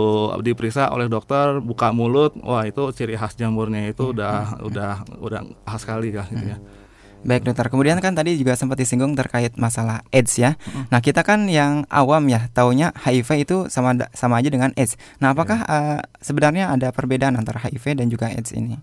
diperiksa 0.45 0.93
oleh 0.93 1.09
dokter 1.09 1.57
buka 1.59 1.89
mulut 1.89 2.37
wah 2.45 2.63
itu 2.63 2.93
ciri 2.93 3.17
khas 3.17 3.33
jamurnya 3.35 3.89
itu 3.89 4.05
hmm. 4.05 4.13
udah 4.13 4.37
hmm. 4.37 4.67
udah 4.69 4.93
udah 5.19 5.39
khas 5.65 5.81
sekali 5.83 6.13
lah 6.13 6.27
gitu 6.29 6.45
ya 6.45 6.57
hmm. 6.57 6.78
Baik 7.19 7.51
dokter, 7.51 7.67
kemudian 7.67 7.99
kan 7.99 8.15
tadi 8.15 8.39
juga 8.39 8.55
sempat 8.55 8.79
disinggung 8.79 9.11
terkait 9.13 9.55
masalah 9.59 10.07
AIDS 10.15 10.39
ya. 10.39 10.55
Mm. 10.55 10.87
Nah 10.87 10.99
kita 11.03 11.21
kan 11.27 11.51
yang 11.51 11.83
awam 11.91 12.25
ya, 12.31 12.47
taunya 12.55 12.95
HIV 12.95 13.43
itu 13.43 13.57
sama 13.67 13.95
sama 14.15 14.39
aja 14.39 14.47
dengan 14.47 14.71
AIDS. 14.79 14.95
Nah 15.19 15.35
apakah 15.35 15.59
yeah. 15.67 15.99
uh, 15.99 16.01
sebenarnya 16.23 16.71
ada 16.71 16.95
perbedaan 16.95 17.35
antara 17.35 17.59
HIV 17.59 17.99
dan 17.99 18.07
juga 18.07 18.31
AIDS 18.31 18.55
ini? 18.55 18.79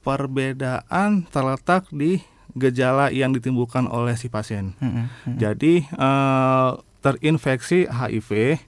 Perbedaan 0.00 1.28
terletak 1.28 1.92
di 1.92 2.24
gejala 2.56 3.12
yang 3.12 3.36
ditimbulkan 3.36 3.84
oleh 3.86 4.16
si 4.16 4.32
pasien. 4.32 4.72
Mm 4.80 4.90
-hmm. 4.90 5.34
Jadi 5.36 5.84
uh, 6.00 6.80
terinfeksi 7.04 7.84
HIV 7.84 8.60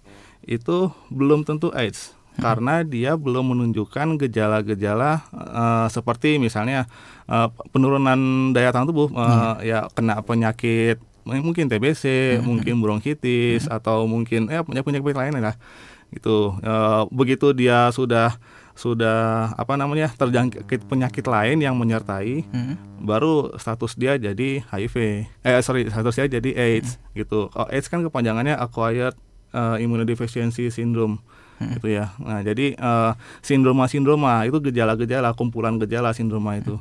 itu 0.44 0.78
belum 1.08 1.46
tentu 1.48 1.70
AIDS 1.72 2.12
karena 2.40 2.80
dia 2.80 3.12
belum 3.18 3.52
menunjukkan 3.52 4.16
gejala-gejala 4.16 5.20
uh, 5.32 5.86
seperti 5.92 6.40
misalnya 6.40 6.88
uh, 7.28 7.52
penurunan 7.74 8.52
daya 8.56 8.72
tahan 8.72 8.88
tubuh 8.88 9.12
uh, 9.12 9.60
ya 9.60 9.88
kena 9.92 10.24
penyakit 10.24 10.96
mungkin 11.22 11.70
TBC, 11.70 12.38
hmm. 12.38 12.42
mungkin 12.42 12.74
bronkitis 12.82 13.66
hmm. 13.66 13.76
atau 13.78 14.10
mungkin 14.10 14.50
ya 14.50 14.66
punya 14.66 14.82
penyakit 14.82 15.14
lain 15.14 15.38
lah 15.38 15.54
gitu. 16.12 16.58
Uh, 16.60 17.06
begitu 17.08 17.54
dia 17.56 17.88
sudah 17.94 18.36
sudah 18.72 19.52
apa 19.54 19.76
namanya 19.76 20.08
terjangkit 20.16 20.88
penyakit 20.88 21.24
lain 21.28 21.60
yang 21.60 21.76
menyertai, 21.76 22.42
hmm. 22.48 23.04
baru 23.04 23.54
status 23.60 23.94
dia 23.94 24.16
jadi 24.18 24.64
HIV. 24.66 25.28
Eh 25.44 25.60
sorry 25.62 25.86
status 25.88 26.18
dia 26.18 26.40
jadi 26.40 26.50
AIDS 26.56 26.98
hmm. 26.98 27.22
gitu. 27.22 27.52
Oh, 27.54 27.68
AIDS 27.70 27.86
kan 27.86 28.02
kepanjangannya 28.02 28.58
acquired 28.58 29.14
uh, 29.54 29.78
immunodeficiency 29.78 30.72
syndrome 30.72 31.22
hmm. 31.58 31.80
gitu 31.80 31.88
ya. 31.92 32.14
Nah, 32.22 32.40
jadi 32.40 32.76
uh, 32.78 33.12
sindroma-sindroma 33.42 34.46
itu 34.48 34.62
gejala-gejala, 34.62 35.34
kumpulan 35.36 35.76
gejala 35.76 36.14
sindroma 36.16 36.56
itu. 36.56 36.78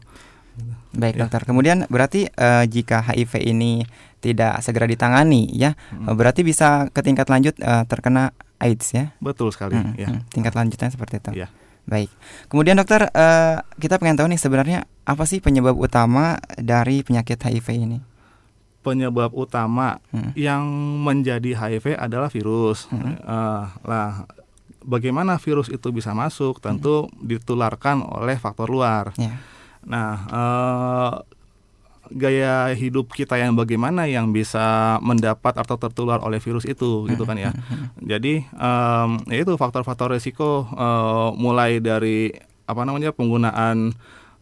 Baik 0.92 1.16
ya. 1.16 1.20
dokter. 1.26 1.42
Kemudian 1.48 1.88
berarti 1.88 2.28
uh, 2.36 2.68
jika 2.68 3.00
HIV 3.02 3.40
ini 3.48 3.88
tidak 4.22 4.60
segera 4.62 4.86
ditangani 4.86 5.50
ya, 5.56 5.74
hmm. 5.74 6.14
berarti 6.14 6.44
bisa 6.46 6.92
ke 6.92 7.02
tingkat 7.02 7.32
lanjut 7.32 7.56
uh, 7.64 7.88
terkena 7.88 8.36
AIDS 8.62 8.94
ya? 8.94 9.16
Betul 9.18 9.50
sekali. 9.50 9.80
Hmm, 9.80 9.98
ya. 9.98 10.12
Hmm, 10.12 10.22
tingkat 10.30 10.54
lanjutnya 10.54 10.94
seperti 10.94 11.18
itu. 11.18 11.48
Ya. 11.48 11.48
Baik. 11.90 12.14
Kemudian 12.46 12.78
dokter, 12.78 13.10
uh, 13.10 13.58
kita 13.82 13.98
pengen 13.98 14.22
tahu 14.22 14.30
nih 14.30 14.38
sebenarnya 14.38 14.80
apa 15.02 15.26
sih 15.26 15.42
penyebab 15.42 15.74
utama 15.74 16.38
dari 16.62 17.02
penyakit 17.02 17.42
HIV 17.42 17.68
ini? 17.74 18.00
Penyebab 18.86 19.34
utama 19.34 19.98
hmm. 20.14 20.38
yang 20.38 20.62
menjadi 21.02 21.58
HIV 21.58 21.98
adalah 21.98 22.30
virus. 22.30 22.86
Hmm. 22.94 23.18
Uh, 23.26 23.66
lah 23.82 24.30
bagaimana 24.82 25.38
virus 25.38 25.70
itu 25.70 25.88
bisa 25.94 26.12
masuk 26.12 26.58
tentu 26.60 27.08
hmm. 27.08 27.14
ditularkan 27.22 28.02
oleh 28.02 28.38
faktor 28.38 28.68
luar. 28.70 29.14
Yeah. 29.16 29.38
Nah, 29.86 30.12
eh, 30.30 31.14
gaya 32.12 32.76
hidup 32.76 33.16
kita 33.16 33.40
yang 33.40 33.56
bagaimana 33.56 34.04
yang 34.06 34.36
bisa 34.36 35.00
mendapat 35.00 35.56
atau 35.56 35.80
tertular 35.80 36.20
oleh 36.20 36.44
virus 36.44 36.68
itu, 36.68 37.08
gitu 37.08 37.24
kan 37.24 37.40
ya. 37.40 37.56
Hmm. 37.56 37.88
Jadi 38.04 38.44
um, 38.52 39.22
ya 39.32 39.40
itu 39.48 39.54
faktor-faktor 39.56 40.12
risiko 40.12 40.68
uh, 40.76 41.32
mulai 41.40 41.80
dari 41.80 42.36
apa 42.68 42.84
namanya 42.84 43.16
penggunaan 43.16 43.96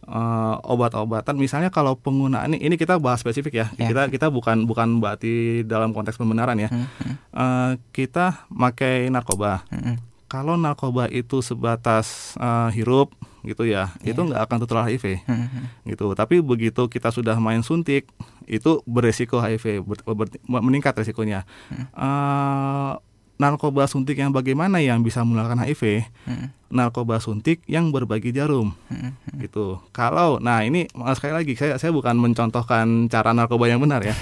uh, 0.06 0.56
obat-obatan 0.66 1.34
misalnya 1.38 1.70
kalau 1.70 1.98
penggunaan 1.98 2.54
ini 2.54 2.62
ini 2.62 2.74
kita 2.78 2.98
bahas 3.02 3.22
spesifik 3.22 3.58
ya 3.58 3.66
yeah. 3.74 3.90
kita 3.90 4.02
kita 4.06 4.26
bukan 4.30 4.70
bukan 4.70 5.02
berarti 5.02 5.66
dalam 5.66 5.90
konteks 5.90 6.14
pembenaran 6.14 6.54
ya 6.54 6.70
-hmm. 6.70 6.86
uh, 7.34 7.70
kita 7.90 8.46
pakai 8.54 9.10
narkoba 9.10 9.66
-hmm 9.66 10.09
kalau 10.30 10.54
narkoba 10.54 11.10
itu 11.10 11.42
sebatas 11.42 12.38
uh, 12.38 12.70
hirup 12.70 13.10
gitu 13.42 13.66
ya, 13.66 13.90
yeah. 13.98 14.14
itu 14.14 14.20
nggak 14.22 14.46
akan 14.46 14.56
tertular 14.62 14.86
HIV, 14.86 15.26
mm-hmm. 15.26 15.90
gitu. 15.90 16.14
Tapi 16.14 16.38
begitu 16.38 16.86
kita 16.86 17.10
sudah 17.10 17.34
main 17.42 17.66
suntik, 17.66 18.06
itu 18.46 18.78
beresiko 18.86 19.42
HIV, 19.42 19.82
ber, 19.82 19.98
ber, 20.06 20.30
meningkat 20.46 20.94
resikonya. 20.94 21.42
Uh, 21.90 22.94
narkoba 23.42 23.88
suntik 23.90 24.20
yang 24.20 24.30
bagaimana 24.30 24.78
yang 24.78 25.02
bisa 25.02 25.24
menularkan 25.26 25.66
HIV? 25.66 26.06
Mm. 26.28 26.46
Narkoba 26.70 27.18
suntik 27.18 27.64
yang 27.66 27.90
berbagi 27.90 28.30
jarum, 28.30 28.76
mm-hmm. 28.86 29.42
gitu. 29.42 29.82
Kalau, 29.90 30.38
nah 30.38 30.62
ini 30.62 30.86
sekali 31.18 31.34
lagi 31.34 31.58
saya 31.58 31.74
saya 31.80 31.90
bukan 31.90 32.14
mencontohkan 32.20 33.10
cara 33.10 33.34
narkoba 33.34 33.66
yang 33.66 33.82
benar 33.82 34.06
ya. 34.06 34.14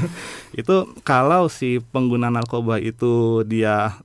itu 0.60 0.90
kalau 1.06 1.46
si 1.46 1.78
pengguna 1.94 2.32
narkoba 2.32 2.82
itu 2.82 3.46
dia 3.46 4.02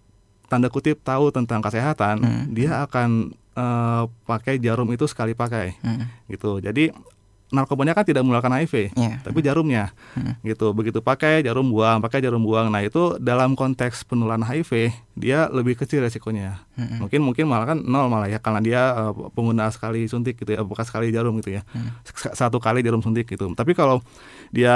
tanda 0.50 0.68
kutip 0.68 1.00
tahu 1.06 1.30
tentang 1.30 1.62
kesehatan, 1.62 2.20
hmm. 2.20 2.44
dia 2.52 2.82
akan 2.84 3.32
uh, 3.54 4.10
pakai 4.26 4.58
jarum 4.58 4.90
itu 4.90 5.06
sekali 5.06 5.38
pakai, 5.38 5.78
hmm. 5.80 6.28
gitu. 6.34 6.58
Jadi 6.58 6.90
narkobanya 7.50 7.98
kan 7.98 8.06
tidak 8.06 8.22
mengeluarkan 8.26 8.62
HIV, 8.62 8.94
yeah. 8.94 9.22
tapi 9.22 9.42
jarumnya, 9.46 9.94
hmm. 10.18 10.42
gitu. 10.46 10.74
Begitu 10.74 11.02
pakai 11.02 11.46
jarum 11.46 11.70
buang, 11.70 12.02
pakai 12.02 12.22
jarum 12.22 12.42
buang. 12.42 12.74
Nah 12.74 12.82
itu 12.82 13.18
dalam 13.22 13.54
konteks 13.54 14.06
penularan 14.10 14.46
HIV 14.46 14.94
dia 15.20 15.52
lebih 15.52 15.76
kecil 15.76 16.00
resikonya. 16.00 16.64
Hmm. 16.80 17.04
Mungkin 17.04 17.20
mungkin 17.20 17.44
malah 17.52 17.76
kan 17.76 17.84
nol 17.84 18.08
malah 18.08 18.32
ya 18.32 18.40
karena 18.40 18.64
dia 18.64 18.82
uh, 18.96 19.12
pengguna 19.36 19.68
sekali 19.68 20.08
suntik 20.08 20.40
gitu 20.40 20.56
ya, 20.56 20.64
bukan 20.64 20.88
sekali 20.88 21.12
jarum 21.12 21.36
gitu 21.44 21.60
ya, 21.60 21.68
hmm. 21.76 22.08
satu 22.32 22.64
kali 22.64 22.80
jarum 22.80 23.04
suntik 23.04 23.28
gitu. 23.28 23.52
Tapi 23.52 23.76
kalau 23.76 24.00
dia 24.56 24.72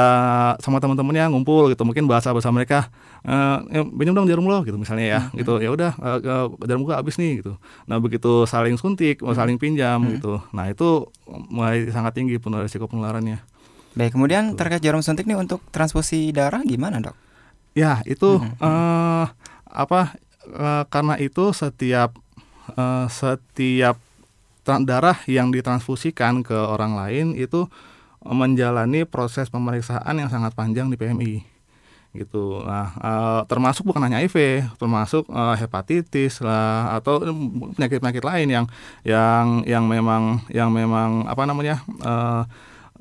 sama 0.60 0.84
teman-temannya 0.84 1.32
ngumpul 1.32 1.72
gitu, 1.72 1.88
mungkin 1.88 2.04
bahasa 2.12 2.36
bahasa 2.36 2.52
mereka, 2.52 2.92
uh, 3.24 3.64
pinjam 3.96 4.12
dong 4.12 4.28
jarum 4.28 4.44
lo 4.44 4.60
gitu 4.68 4.76
misalnya 4.76 5.06
ya, 5.08 5.22
hmm. 5.24 5.40
gitu. 5.40 5.54
Ya 5.64 5.72
udah 5.72 5.92
uh, 5.96 6.52
jarum 6.68 6.84
gua 6.84 7.00
habis 7.00 7.16
nih 7.16 7.40
gitu. 7.40 7.56
Nah 7.88 8.04
begitu 8.04 8.44
saling 8.44 8.76
suntik, 8.76 9.24
hmm. 9.24 9.32
saling 9.32 9.56
pinjam 9.56 10.04
hmm. 10.04 10.20
gitu. 10.20 10.44
Nah 10.52 10.68
itu 10.68 11.08
mulai 11.48 11.88
sangat 11.88 12.20
tinggi 12.20 12.36
penularan 12.36 12.68
resiko 12.68 12.92
penularannya. 12.92 13.40
Baik, 13.96 14.18
kemudian 14.18 14.60
terkait 14.60 14.84
jarum 14.84 15.00
suntik 15.00 15.24
nih 15.24 15.40
untuk 15.40 15.64
transfusi 15.72 16.36
darah 16.36 16.66
gimana 16.68 17.00
dok? 17.00 17.16
Ya 17.78 18.04
itu 18.04 18.42
hmm. 18.42 18.60
uh, 18.60 19.32
apa? 19.72 20.18
Uh, 20.52 20.84
karena 20.92 21.16
itu 21.22 21.56
setiap 21.56 22.20
uh, 22.76 23.08
setiap 23.08 23.96
darah 24.64 25.20
yang 25.28 25.52
ditransfusikan 25.52 26.44
ke 26.44 26.56
orang 26.56 26.96
lain 26.96 27.36
itu 27.36 27.68
menjalani 28.24 29.04
proses 29.04 29.52
pemeriksaan 29.52 30.16
yang 30.16 30.32
sangat 30.32 30.56
panjang 30.56 30.88
di 30.88 30.96
PMI 30.96 31.54
gitu. 32.14 32.62
Nah, 32.62 32.94
uh, 33.02 33.42
termasuk 33.50 33.90
bukan 33.90 34.06
hanya 34.06 34.22
HIV, 34.22 34.70
termasuk 34.78 35.26
uh, 35.34 35.58
hepatitis 35.58 36.40
lah 36.46 36.94
atau 36.94 37.20
penyakit-penyakit 37.76 38.24
lain 38.24 38.48
yang 38.54 38.66
yang 39.02 39.66
yang 39.66 39.84
memang 39.90 40.46
yang 40.54 40.70
memang 40.70 41.26
apa 41.26 41.44
namanya 41.50 41.82
uh, 42.06 42.46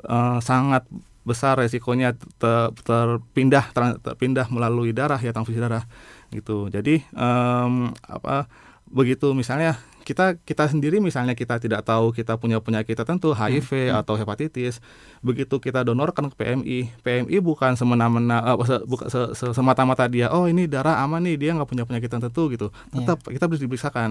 uh, 0.09 0.41
sangat 0.41 0.89
besar 1.23 1.61
resikonya 1.61 2.17
ter, 2.41 2.73
terpindah 2.83 3.71
ter, 3.71 4.01
terpindah 4.03 4.49
melalui 4.51 4.91
darah 4.91 5.21
ya 5.21 5.31
transfusi 5.31 5.61
darah 5.61 5.87
gitu. 6.33 6.73
Jadi 6.73 7.05
um, 7.13 7.93
apa 8.09 8.49
begitu 8.93 9.33
misalnya 9.33 9.81
kita 10.03 10.37
kita 10.43 10.69
sendiri 10.69 10.99
misalnya 10.99 11.33
kita 11.33 11.63
tidak 11.63 11.87
tahu 11.87 12.11
kita 12.13 12.37
punya 12.37 12.59
penyakit 12.59 12.99
tertentu 12.99 13.33
HIV 13.33 13.71
hmm, 13.71 13.89
hmm. 13.95 14.01
atau 14.03 14.15
hepatitis 14.19 14.83
begitu 15.23 15.63
kita 15.63 15.87
donorkan 15.87 16.29
ke 16.29 16.37
PMI 16.37 16.79
PMI 17.01 17.37
bukan 17.39 17.79
semena-mena 17.79 18.43
uh, 18.43 18.61
se, 18.67 18.77
buka, 18.85 19.07
se, 19.09 19.33
se, 19.33 19.47
semata-mata 19.55 20.05
dia 20.11 20.29
oh 20.35 20.51
ini 20.51 20.67
darah 20.67 21.01
aman 21.01 21.23
nih 21.23 21.39
dia 21.39 21.51
nggak 21.55 21.71
punya 21.71 21.85
penyakit 21.87 22.11
tertentu 22.11 22.51
gitu 22.51 22.69
iya. 22.69 23.01
tetap 23.01 23.19
yeah. 23.25 23.33
kita 23.39 23.45
harus 23.49 23.63
diperiksakan 23.63 24.11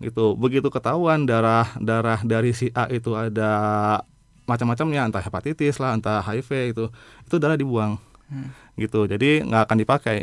gitu 0.00 0.34
begitu 0.34 0.68
ketahuan 0.72 1.28
darah 1.28 1.68
darah 1.78 2.20
dari 2.24 2.56
si 2.56 2.72
A 2.72 2.88
itu 2.88 3.12
ada 3.12 4.00
macam-macamnya 4.48 5.06
entah 5.06 5.22
hepatitis 5.22 5.76
lah 5.78 5.96
entah 5.96 6.24
HIV 6.24 6.50
itu 6.72 6.84
itu 7.28 7.36
darah 7.36 7.60
dibuang 7.60 8.00
hmm. 8.32 8.80
gitu 8.80 9.04
jadi 9.04 9.44
nggak 9.44 9.62
akan 9.68 9.78
dipakai 9.84 10.18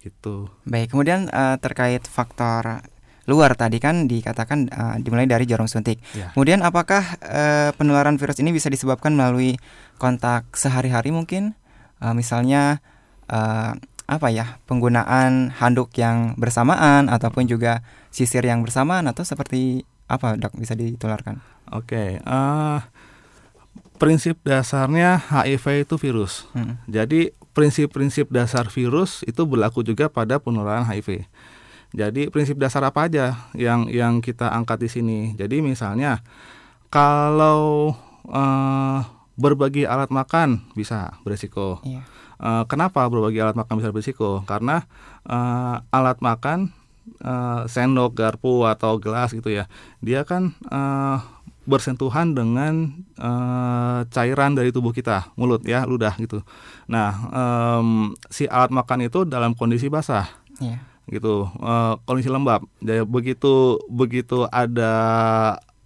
gitu 0.00 0.48
baik 0.64 0.92
kemudian 0.92 1.28
uh, 1.30 1.60
terkait 1.60 2.04
faktor 2.08 2.82
luar 3.30 3.54
tadi 3.54 3.78
kan 3.78 4.10
dikatakan 4.10 4.66
uh, 4.74 4.96
dimulai 4.98 5.30
dari 5.30 5.46
jarum 5.46 5.70
suntik. 5.70 6.02
Ya. 6.18 6.34
Kemudian 6.34 6.66
apakah 6.66 7.14
uh, 7.22 7.70
penularan 7.78 8.18
virus 8.18 8.42
ini 8.42 8.50
bisa 8.50 8.66
disebabkan 8.66 9.14
melalui 9.14 9.54
kontak 10.02 10.50
sehari-hari 10.58 11.14
mungkin? 11.14 11.54
Uh, 12.02 12.10
misalnya 12.10 12.82
uh, 13.30 13.78
apa 14.10 14.28
ya 14.34 14.58
penggunaan 14.66 15.54
handuk 15.54 15.94
yang 15.94 16.34
bersamaan 16.34 17.06
ataupun 17.06 17.46
juga 17.46 17.86
sisir 18.10 18.42
yang 18.42 18.66
bersamaan 18.66 19.06
atau 19.06 19.22
seperti 19.22 19.86
apa 20.10 20.34
dok 20.34 20.58
bisa 20.58 20.74
ditularkan? 20.74 21.38
Oke, 21.70 22.18
okay, 22.18 22.26
uh, 22.26 22.82
prinsip 24.02 24.42
dasarnya 24.42 25.22
HIV 25.22 25.86
itu 25.86 25.94
virus. 26.02 26.50
Hmm. 26.50 26.82
Jadi 26.90 27.30
prinsip-prinsip 27.52 28.30
dasar 28.30 28.70
virus 28.70 29.26
itu 29.26 29.42
berlaku 29.46 29.82
juga 29.82 30.06
pada 30.06 30.38
penularan 30.38 30.86
HIV 30.86 31.26
Jadi 31.90 32.30
prinsip 32.30 32.54
dasar 32.54 32.86
apa 32.86 33.10
aja 33.10 33.50
yang 33.58 33.90
yang 33.90 34.22
kita 34.22 34.46
angkat 34.46 34.86
di 34.86 34.88
sini? 34.88 35.18
Jadi 35.34 35.58
misalnya 35.58 36.22
kalau 36.86 37.94
uh, 38.30 39.02
berbagi 39.34 39.88
alat 39.90 40.12
makan 40.14 40.70
bisa 40.78 41.18
berisiko. 41.26 41.82
Yeah. 41.82 42.06
Uh, 42.40 42.62
kenapa 42.70 43.04
berbagi 43.10 43.42
alat 43.42 43.58
makan 43.58 43.82
bisa 43.82 43.90
berisiko? 43.90 44.46
Karena 44.46 44.86
uh, 45.26 45.82
alat 45.90 46.22
makan 46.22 46.70
uh, 47.24 47.66
sendok, 47.66 48.14
garpu 48.14 48.70
atau 48.70 49.00
gelas 49.02 49.34
gitu 49.34 49.50
ya, 49.50 49.66
dia 49.98 50.22
kan 50.22 50.54
uh, 50.70 51.24
bersentuhan 51.70 52.34
dengan 52.34 52.90
uh, 53.14 54.02
cairan 54.10 54.58
dari 54.58 54.74
tubuh 54.74 54.90
kita, 54.90 55.30
mulut 55.38 55.62
ya, 55.62 55.86
ludah 55.86 56.18
gitu. 56.18 56.42
Nah, 56.90 57.30
um, 57.30 58.18
si 58.26 58.50
alat 58.50 58.74
makan 58.74 59.06
itu 59.06 59.22
dalam 59.22 59.54
kondisi 59.54 59.86
basah, 59.86 60.26
yeah. 60.58 60.82
gitu, 61.06 61.46
uh, 61.62 61.94
kondisi 62.10 62.26
lembab. 62.26 62.66
Jadi 62.82 63.06
begitu 63.06 63.78
begitu 63.86 64.50
ada 64.50 64.90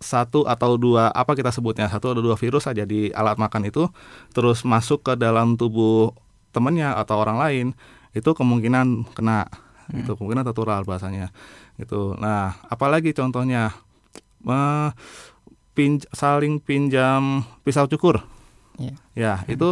satu 0.01 0.49
atau 0.49 0.81
dua 0.81 1.13
apa 1.13 1.37
kita 1.37 1.53
sebutnya 1.53 1.93
satu 1.93 2.17
atau 2.17 2.25
dua 2.25 2.41
virus 2.41 2.65
saja 2.65 2.89
di 2.89 3.13
alat 3.13 3.37
makan 3.37 3.69
itu, 3.69 3.85
terus 4.33 4.65
masuk 4.65 5.05
ke 5.05 5.13
dalam 5.21 5.61
tubuh 5.61 6.17
temannya 6.57 6.97
atau 6.97 7.21
orang 7.21 7.37
lain, 7.37 7.67
itu 8.17 8.33
kemungkinan 8.33 9.13
kena, 9.13 9.53
hmm. 9.93 10.01
itu 10.01 10.17
kemungkinan 10.17 10.49
tertular 10.49 10.81
bahasanya, 10.89 11.29
gitu. 11.77 12.17
Nah, 12.17 12.57
apalagi 12.73 13.13
contohnya. 13.13 13.77
Uh, 14.45 14.93
pinj 15.75 16.07
saling 16.15 16.63
pinjam 16.63 17.43
pisau 17.67 17.91
cukur. 17.91 18.23
Yeah. 18.75 18.99
Ya, 19.15 19.33
hmm. 19.39 19.55
itu 19.55 19.69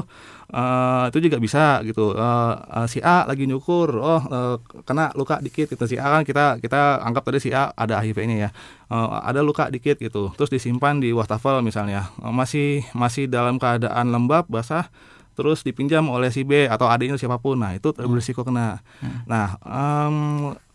uh, 0.55 1.11
itu 1.11 1.19
juga 1.27 1.43
bisa 1.43 1.83
gitu. 1.83 2.15
Uh, 2.15 2.55
uh, 2.55 2.87
si 2.87 3.03
A 3.03 3.27
lagi 3.27 3.51
nyukur, 3.51 3.99
oh 3.99 4.23
uh, 4.23 4.57
kena 4.87 5.11
luka 5.19 5.43
dikit 5.43 5.67
gitu. 5.67 5.85
Si 5.91 5.99
A 5.99 6.07
kan 6.07 6.23
kita 6.23 6.63
kita 6.63 7.03
anggap 7.03 7.27
tadi 7.27 7.43
si 7.43 7.51
A 7.51 7.75
ada 7.75 7.99
HIV 7.99 8.23
ini 8.23 8.47
ya. 8.47 8.55
Uh, 8.87 9.19
ada 9.27 9.43
luka 9.43 9.67
dikit 9.75 9.99
gitu. 9.99 10.31
Terus 10.39 10.51
disimpan 10.55 11.03
di 11.03 11.11
wastafel 11.11 11.67
misalnya. 11.67 12.15
Uh, 12.23 12.31
masih 12.31 12.87
masih 12.95 13.27
dalam 13.27 13.59
keadaan 13.59 14.15
lembab, 14.15 14.47
basah 14.47 14.87
terus 15.33 15.65
dipinjam 15.65 16.05
oleh 16.13 16.29
si 16.29 16.45
B 16.45 16.69
atau 16.69 16.87
adiknya 16.87 17.17
siapa 17.19 17.43
pun. 17.43 17.59
Nah, 17.59 17.75
itu 17.75 17.91
hmm. 17.91 18.07
berisiko 18.07 18.47
kena. 18.47 18.85
Hmm. 19.03 19.27
Nah, 19.27 19.47
um, 19.67 20.17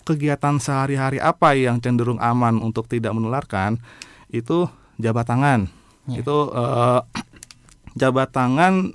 kegiatan 0.04 0.56
sehari-hari 0.60 1.20
apa 1.20 1.52
yang 1.56 1.84
cenderung 1.84 2.20
aman 2.24 2.64
untuk 2.64 2.88
tidak 2.88 3.12
menularkan 3.12 3.76
itu 4.32 4.68
jabat 5.02 5.26
tangan. 5.30 5.70
Ya. 6.08 6.24
itu 6.24 6.38
uh, 6.52 7.04
jabat 8.00 8.32
tangan 8.32 8.94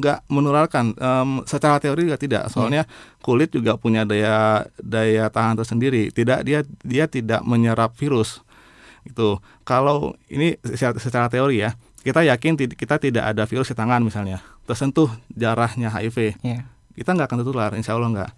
nggak 0.00 0.18
um, 0.24 0.32
menularkan. 0.32 0.96
Um, 0.96 1.44
secara 1.44 1.76
teori 1.76 2.08
juga 2.08 2.16
tidak. 2.16 2.48
Soalnya 2.48 2.88
ya. 2.88 3.20
kulit 3.20 3.52
juga 3.52 3.76
punya 3.76 4.08
daya 4.08 4.64
daya 4.80 5.28
tahan 5.28 5.60
tersendiri. 5.60 6.08
Tidak 6.08 6.40
dia 6.40 6.64
dia 6.80 7.04
tidak 7.04 7.44
menyerap 7.44 7.92
virus. 8.00 8.40
Itu 9.04 9.44
kalau 9.62 10.16
ini 10.32 10.56
secara, 10.64 10.96
secara 10.96 11.26
teori 11.28 11.60
ya 11.60 11.76
kita 12.00 12.22
yakin 12.22 12.54
kita 12.56 12.96
tidak 12.96 13.34
ada 13.36 13.44
virus 13.44 13.68
di 13.68 13.76
tangan 13.76 14.00
misalnya. 14.00 14.40
Tersentuh 14.64 15.12
jarahnya 15.30 15.92
HIV 15.92 16.40
ya. 16.42 16.64
kita 16.96 17.12
nggak 17.12 17.28
akan 17.28 17.38
tertular 17.44 17.70
insya 17.76 17.92
Allah 17.92 18.08
nggak. 18.08 18.30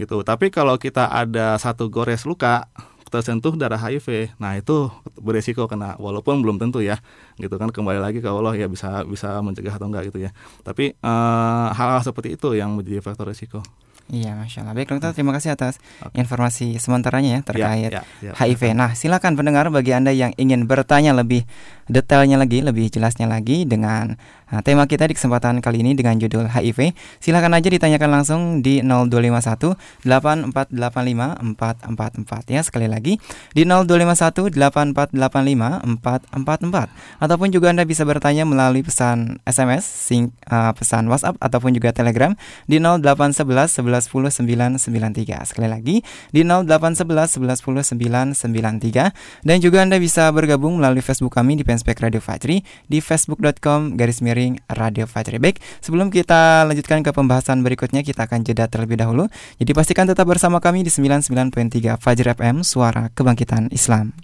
Gitu. 0.00 0.16
Tapi 0.24 0.48
kalau 0.48 0.80
kita 0.80 1.12
ada 1.12 1.60
satu 1.60 1.92
gores 1.92 2.24
luka 2.24 2.64
tersentuh 3.06 3.54
darah 3.54 3.78
HIV. 3.78 4.36
Nah, 4.42 4.58
itu 4.58 4.90
beresiko 5.18 5.70
kena 5.70 5.94
walaupun 5.96 6.42
belum 6.42 6.58
tentu 6.58 6.82
ya. 6.82 6.98
Gitu 7.38 7.54
kan 7.56 7.70
kembali 7.70 8.02
lagi 8.02 8.18
ke 8.18 8.28
Allah 8.28 8.54
ya 8.58 8.66
bisa 8.66 9.06
bisa 9.06 9.38
mencegah 9.40 9.74
atau 9.74 9.86
enggak 9.88 10.10
gitu 10.10 10.22
ya. 10.26 10.30
Tapi 10.66 10.98
uh, 11.00 11.70
hal-hal 11.72 12.02
seperti 12.02 12.34
itu 12.34 12.54
yang 12.58 12.74
menjadi 12.74 13.02
faktor 13.02 13.30
resiko. 13.30 13.62
Iya, 14.06 14.38
masya 14.38 14.62
Allah. 14.62 14.74
Baik, 14.78 14.94
dokter, 14.94 15.10
terima 15.18 15.34
kasih 15.34 15.58
atas 15.58 15.82
okay. 15.98 16.22
informasi 16.22 16.78
sementaranya 16.78 17.30
ya 17.34 17.40
terkait 17.42 17.90
ya, 17.90 18.06
ya, 18.22 18.30
ya, 18.30 18.32
HIV. 18.38 18.78
Nah, 18.78 18.94
silakan 18.94 19.34
pendengar 19.34 19.66
bagi 19.74 19.90
anda 19.90 20.14
yang 20.14 20.30
ingin 20.38 20.70
bertanya 20.70 21.10
lebih 21.10 21.42
detailnya 21.86 22.38
lagi, 22.38 22.62
lebih 22.62 22.90
jelasnya 22.90 23.26
lagi 23.30 23.66
dengan 23.66 24.18
Nah, 24.46 24.62
tema 24.62 24.86
kita 24.86 25.10
di 25.10 25.18
kesempatan 25.18 25.58
kali 25.58 25.82
ini 25.82 25.98
dengan 25.98 26.14
judul 26.22 26.46
HIV. 26.46 26.94
Silahkan 27.18 27.50
aja 27.50 27.66
ditanyakan 27.66 28.10
langsung 28.22 28.40
di 28.62 28.78
0251 28.78 29.74
8485 30.06 31.58
444 31.58 32.54
ya 32.54 32.62
sekali 32.62 32.86
lagi 32.86 33.18
di 33.58 33.66
0251 33.66 34.54
8485 34.54 35.98
444 35.98 37.26
ataupun 37.26 37.48
juga 37.50 37.74
Anda 37.74 37.82
bisa 37.82 38.06
bertanya 38.06 38.46
melalui 38.46 38.86
pesan 38.86 39.42
SMS, 39.42 39.82
sing, 39.82 40.30
uh, 40.46 40.70
pesan 40.78 41.10
WhatsApp 41.10 41.34
ataupun 41.42 41.74
juga 41.74 41.90
Telegram 41.90 42.30
di 42.70 42.78
0811 42.78 43.82
11 43.82 44.14
10 44.14 44.78
993. 44.78 45.42
Sekali 45.42 45.66
lagi 45.66 46.06
di 46.30 46.46
0811 46.46 47.34
11 47.42 47.66
10 47.66 48.38
993 48.38 49.10
dan 49.42 49.56
juga 49.58 49.82
Anda 49.82 49.98
bisa 49.98 50.30
bergabung 50.30 50.78
melalui 50.78 51.02
Facebook 51.02 51.34
kami 51.34 51.58
di 51.58 51.66
Penspek 51.76 52.00
Radio 52.00 52.24
Fajri 52.24 52.64
di 52.88 53.04
facebook.com 53.04 54.00
garis 54.00 54.24
miring 54.24 54.56
Radio 54.72 55.04
Fajri. 55.04 55.36
Baik, 55.36 55.60
sebelum 55.84 56.08
kita 56.08 56.64
lanjutkan 56.64 57.04
ke 57.04 57.12
pembahasan 57.12 57.60
berikutnya, 57.60 58.00
kita 58.00 58.24
akan 58.24 58.48
jeda 58.48 58.64
terlebih 58.64 58.96
dahulu. 58.96 59.28
Jadi 59.60 59.76
pastikan 59.76 60.08
tetap 60.08 60.24
bersama 60.24 60.56
kami 60.56 60.88
di 60.88 60.88
99.3 60.88 62.00
Fajri 62.00 62.32
FM, 62.32 62.64
Suara 62.64 63.12
Kebangkitan 63.12 63.68
Islam. 63.76 64.16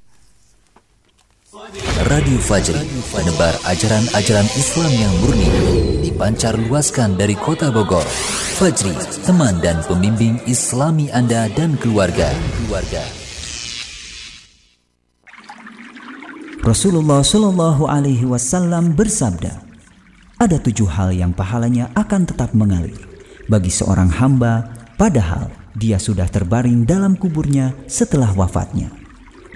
Radio 2.08 2.40
Fajri, 2.40 2.80
menebar 3.12 3.54
ajaran-ajaran 3.68 4.48
Islam 4.56 4.92
yang 4.96 5.12
murni, 5.20 5.50
dipancar 6.00 6.56
luaskan 6.56 7.20
dari 7.20 7.36
kota 7.36 7.68
Bogor. 7.68 8.08
Fajri, 8.56 8.96
teman 9.28 9.60
dan 9.60 9.84
pembimbing 9.84 10.40
Islami 10.48 11.12
Anda 11.12 11.52
dan 11.52 11.76
keluarga. 11.76 12.32
keluarga. 12.64 13.21
Rasulullah 16.62 17.26
Shallallahu 17.26 17.90
Alaihi 17.90 18.22
Wasallam 18.22 18.94
bersabda, 18.94 19.50
ada 20.38 20.56
tujuh 20.62 20.86
hal 20.86 21.10
yang 21.10 21.34
pahalanya 21.34 21.90
akan 21.98 22.22
tetap 22.22 22.54
mengalir 22.54 23.02
bagi 23.50 23.66
seorang 23.66 24.06
hamba, 24.06 24.70
padahal 24.94 25.50
dia 25.74 25.98
sudah 25.98 26.30
terbaring 26.30 26.86
dalam 26.86 27.18
kuburnya 27.18 27.74
setelah 27.90 28.30
wafatnya, 28.38 28.94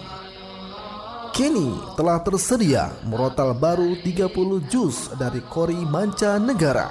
Kini 1.37 1.77
telah 2.01 2.25
tersedia 2.25 2.89
murotal 3.05 3.53
baru 3.53 3.93
30 4.01 4.73
juz 4.73 5.13
dari 5.21 5.45
Kori 5.45 5.85
Manca 5.85 6.41
Negara. 6.41 6.89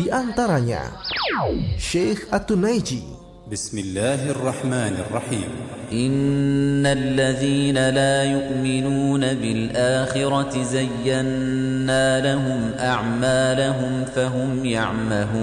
Di 0.00 0.08
antaranya 0.08 0.88
Syekh 1.76 2.24
Atunaiji 2.32 3.17
بسم 3.52 3.78
الله 3.78 4.30
الرحمن 4.30 4.94
الرحيم. 5.08 5.50
إن 5.92 6.86
الذين 6.86 7.88
لا 7.88 8.24
يؤمنون 8.24 9.20
بالآخرة 9.20 10.62
زينا 10.62 12.20
لهم 12.20 12.72
أعمالهم 12.80 14.04
فهم 14.04 14.64
يعمهون. 14.64 15.38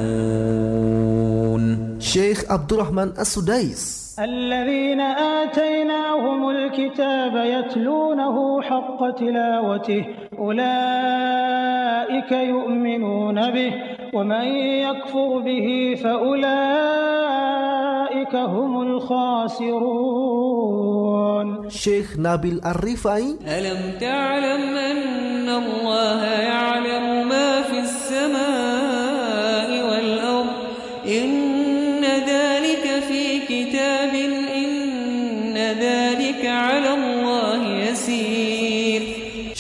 شيخ 1.99 2.51
عبد 2.51 2.73
الرحمن 2.73 3.09
السديس. 3.19 4.15
الذين 4.19 5.01
آتيناهم 5.01 6.49
الكتاب 6.49 7.35
يتلونه 7.35 8.61
حق 8.61 9.09
تلاوته 9.19 10.05
أولئك 10.39 12.31
يؤمنون 12.31 13.51
به. 13.51 13.94
ومن 14.15 14.47
يكفر 14.87 15.39
به 15.39 15.95
فأولئك 16.03 16.55
هم 18.35 18.81
الخاسرون. 18.81 20.15
شيخ 21.69 22.17
نابل 22.19 22.61
الرفاعي 22.65 23.35
ألم 23.47 23.99
تعلم 23.99 24.63
أن 24.77 25.49
الله 25.49 26.23
يعلم 26.25 27.27
ما 27.29 27.61
في 27.61 27.79
السماء 27.79 29.69
والأرض؟ 29.89 30.47
إن 31.07 31.44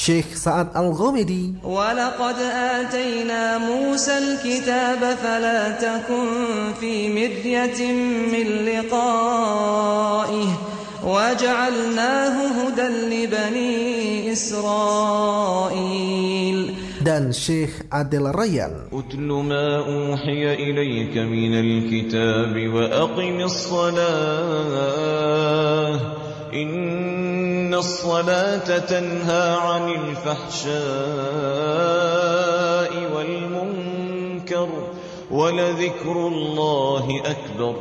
شيخ 0.05 0.25
سعد 0.33 0.77
الغامدي 0.77 1.53
ولقد 1.63 2.35
آتينا 2.53 3.57
موسى 3.57 4.17
الكتاب 4.17 5.17
فلا 5.23 5.71
تكن 5.71 6.73
في 6.79 7.09
مرية 7.09 7.91
من 8.33 8.47
لقائه 8.65 10.47
وجعلناه 11.03 12.35
هدى 12.57 12.87
لبني 13.09 14.31
إسرائيل. 14.33 15.55
Dan 17.05 17.33
Syekh 17.33 17.85
Adel 17.89 18.29
Rayyan. 18.33 18.73
أتل 18.93 19.29
ما 19.29 19.77
أوحي 19.77 20.53
إليك 20.53 21.17
من 21.17 21.53
الكتاب 21.53 22.53
وأقم 22.73 23.39
الصلاة. 23.39 24.85
إن 27.74 27.74
الصلاة 27.74 28.78
تنهى 28.78 29.46
عن 29.66 29.84
الفحشاء 29.90 30.70
والمنكر 33.14 34.68
ولذكر 35.30 36.16
الله 36.32 37.06
أكبر 37.34 37.74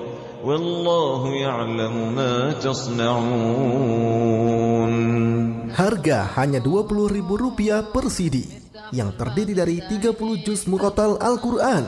والله 0.43 1.21
يعلم 1.35 2.15
ما 2.15 2.51
تصنعون 2.57 3.29
Harga 5.69 6.27
hanya 6.35 6.59
Rp20.000 6.59 7.93
per 7.93 8.09
CD 8.11 8.41
yang 8.89 9.13
terdiri 9.15 9.53
dari 9.53 9.79
30 9.85 10.17
juz 10.43 10.65
murotal 10.65 11.15
Al-Quran. 11.21 11.85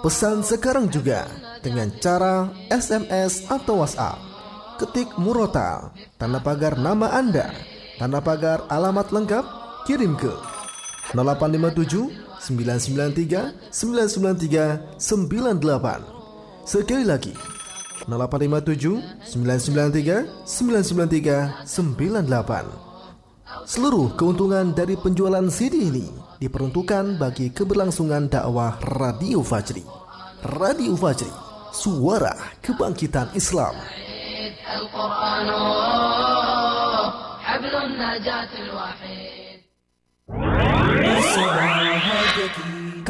Pesan 0.00 0.40
sekarang 0.46 0.86
juga 0.88 1.26
dengan 1.60 1.92
cara 2.00 2.48
SMS 2.72 3.52
atau 3.52 3.84
WhatsApp. 3.84 4.32
Ketik 4.77 5.17
murotal, 5.17 5.89
tanda 6.21 6.37
pagar 6.37 6.77
nama 6.77 7.09
Anda, 7.09 7.49
tanda 7.97 8.21
pagar 8.21 8.61
alamat 8.69 9.09
lengkap, 9.09 9.41
kirim 9.89 10.13
ke 10.13 10.29
0857 11.17 12.13
993 12.37 13.73
993 13.73 15.01
98. 15.01 16.05
Sekali 16.61 17.09
lagi, 17.09 17.33
0857 18.05 19.01
993 19.33 20.45
993 20.45 21.65
98. 21.65 22.69
Seluruh 23.65 24.13
keuntungan 24.13 24.77
dari 24.77 24.93
penjualan 24.93 25.49
CD 25.49 25.89
ini 25.89 26.05
diperuntukkan 26.37 27.17
bagi 27.17 27.49
keberlangsungan 27.49 28.29
dakwah 28.29 28.77
Radio 29.01 29.41
Fajri. 29.41 29.81
Radio 30.61 30.93
Fajri, 30.93 31.33
suara 31.73 32.37
kebangkitan 32.61 33.33
Islam. 33.33 33.73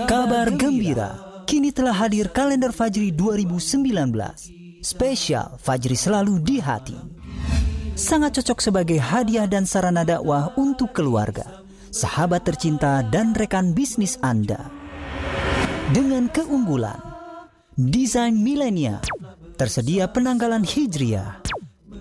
Kabar 0.08 0.48
gembira, 0.56 1.44
kini 1.50 1.74
telah 1.74 1.94
hadir 1.94 2.30
kalender 2.32 2.72
Fajri 2.72 3.12
2019. 3.12 4.82
Spesial 4.82 5.58
Fajri 5.58 5.98
selalu 5.98 6.40
di 6.40 6.62
hati 6.62 7.18
sangat 7.98 8.40
cocok 8.40 8.62
sebagai 8.62 9.02
hadiah 9.02 9.50
dan 9.50 9.66
sarana 9.66 10.06
dakwah 10.06 10.54
untuk 10.54 10.94
keluarga, 10.94 11.66
sahabat 11.90 12.46
tercinta, 12.46 13.02
dan 13.02 13.34
rekan 13.34 13.74
bisnis 13.74 14.22
Anda. 14.22 14.70
Dengan 15.90 16.30
keunggulan, 16.30 17.02
desain 17.74 18.38
milenial, 18.38 19.02
tersedia 19.58 20.06
penanggalan 20.06 20.62
hijriah, 20.62 21.42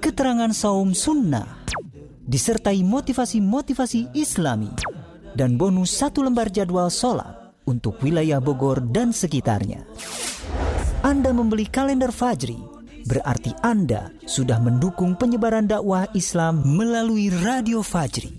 keterangan 0.05 0.53
saum 0.53 0.93
sunnah, 0.93 1.65
disertai 2.29 2.85
motivasi-motivasi 2.85 4.13
islami, 4.13 4.69
dan 5.33 5.57
bonus 5.57 5.97
satu 5.97 6.21
lembar 6.21 6.53
jadwal 6.53 6.93
sholat 6.93 7.57
untuk 7.65 7.97
wilayah 8.05 8.45
Bogor 8.45 8.85
dan 8.85 9.17
sekitarnya. 9.17 9.89
Anda 11.01 11.33
membeli 11.33 11.65
kalender 11.65 12.13
Fajri 12.13 12.61
berarti 13.09 13.57
Anda 13.65 14.13
sudah 14.29 14.61
mendukung 14.61 15.17
penyebaran 15.17 15.65
dakwah 15.65 16.11
Islam 16.13 16.61
melalui 16.77 17.33
Radio 17.33 17.81
Fajri. 17.81 18.37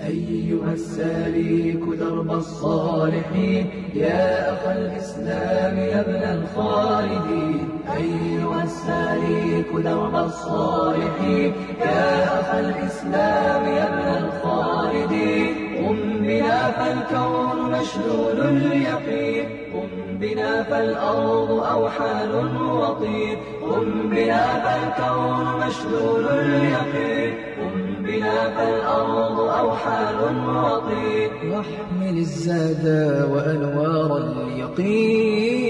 أيها 0.00 0.72
السالك 0.72 1.82
درب 1.98 2.30
الصالحين 2.32 3.64
يا 3.94 4.52
أخ 4.52 4.62
الإسلام 4.68 5.76
يا 5.78 6.00
ابن 6.00 6.22
الخالدين 6.38 7.68
أيها 7.96 8.62
السالك 8.64 9.68
درب 9.84 10.14
الصالحين 10.16 11.52
يا 11.80 12.40
أخ 12.40 12.54
الإسلام 12.54 13.62
يا 13.78 13.84
ابن 13.92 14.24
الخالدين 14.24 15.48
قم 15.86 15.98
بنا 16.26 16.70
فالكون 16.70 17.58
مشدود 17.72 18.38
اليقين 18.38 19.46
قم 19.74 20.11
بنا 20.22 20.62
فالأرض 20.62 21.50
أوحال 21.50 22.32
وطير. 22.70 23.38
قم 23.62 23.88
بنا 24.10 24.44
فالكون 24.64 25.46
مشلول 25.66 26.26
اليقين. 26.28 27.32
قم 27.60 27.78
بنا 27.98 28.38
فالأرض 28.56 29.38
أوحال 29.40 30.18
وطير. 30.48 31.30
واحمل 31.50 32.16
الزاد 32.18 32.86
وأنوار 33.32 34.10
اليقين. 34.16 35.60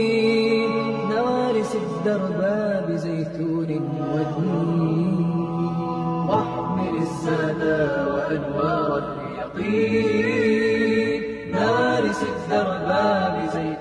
نوارس 1.10 1.72
الدرب 1.76 2.40
بزيتون 2.88 3.70
ودين 4.14 5.20
واحمل 6.28 6.94
الزاد 6.98 7.62
وأنوار 8.14 9.02
اليقين. 9.56 11.22
نوارس 11.52 12.20
الدرب 12.22 12.88
بزيتون 13.36 13.71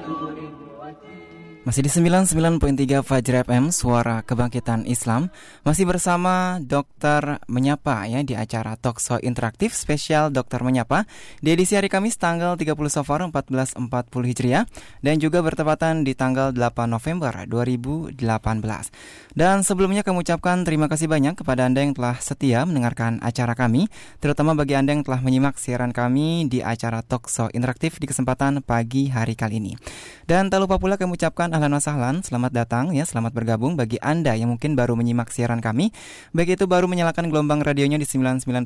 Masih 1.72 1.88
di 1.88 1.92
99.3 2.12 3.00
Fajr 3.00 3.48
FM 3.48 3.72
Suara 3.72 4.28
Kebangkitan 4.28 4.84
Islam. 4.84 5.32
Masih 5.64 5.88
bersama 5.88 6.60
Dokter 6.60 7.40
Menyapa 7.48 8.04
ya 8.12 8.20
Di 8.28 8.36
acara 8.36 8.76
Talkshow 8.76 9.24
Interaktif 9.24 9.72
Spesial 9.72 10.36
Dokter 10.36 10.68
Menyapa. 10.68 11.08
Di 11.40 11.56
edisi 11.56 11.80
hari 11.80 11.88
Kamis 11.88 12.20
tanggal 12.20 12.60
30 12.60 12.76
Safar 12.92 13.24
1440 13.24 13.88
Hijriah. 14.04 14.68
Dan 15.00 15.24
juga 15.24 15.40
bertepatan 15.40 16.04
di 16.04 16.12
tanggal 16.12 16.52
8 16.52 16.92
November 16.92 17.48
2018 17.48 18.20
Dan 19.32 19.64
sebelumnya 19.64 20.04
kami 20.04 20.28
ucapkan 20.28 20.68
terima 20.68 20.92
kasih 20.92 21.08
banyak 21.08 21.40
kepada 21.40 21.72
Anda 21.72 21.88
yang 21.88 21.96
telah 21.96 22.20
setia 22.20 22.68
mendengarkan 22.68 23.24
acara 23.24 23.56
kami. 23.56 23.88
Terutama 24.20 24.60
bagi 24.60 24.76
Anda 24.76 24.92
yang 24.92 25.08
telah 25.08 25.24
menyimak 25.24 25.56
siaran 25.56 25.96
kami 25.96 26.52
di 26.52 26.60
acara 26.60 27.00
Talkshow 27.00 27.48
Interaktif 27.56 27.96
di 27.96 28.12
kesempatan 28.12 28.60
pagi 28.60 29.08
hari 29.08 29.40
kali 29.40 29.64
ini. 29.64 29.80
Dan 30.28 30.52
tak 30.52 30.68
lupa 30.68 30.76
pula 30.76 31.00
kami 31.00 31.16
ucapkan 31.16 31.61
ahlan 31.62 31.78
wa 31.78 31.84
sahlan, 31.86 32.26
selamat 32.26 32.58
datang 32.58 32.90
ya, 32.90 33.06
selamat 33.06 33.38
bergabung 33.38 33.78
bagi 33.78 34.02
Anda 34.02 34.34
yang 34.34 34.50
mungkin 34.50 34.74
baru 34.74 34.98
menyimak 34.98 35.30
siaran 35.30 35.62
kami, 35.62 35.94
baik 36.34 36.58
itu 36.58 36.66
baru 36.66 36.90
menyalakan 36.90 37.30
gelombang 37.30 37.62
radionya 37.62 38.02
di 38.02 38.10
99.3 38.10 38.58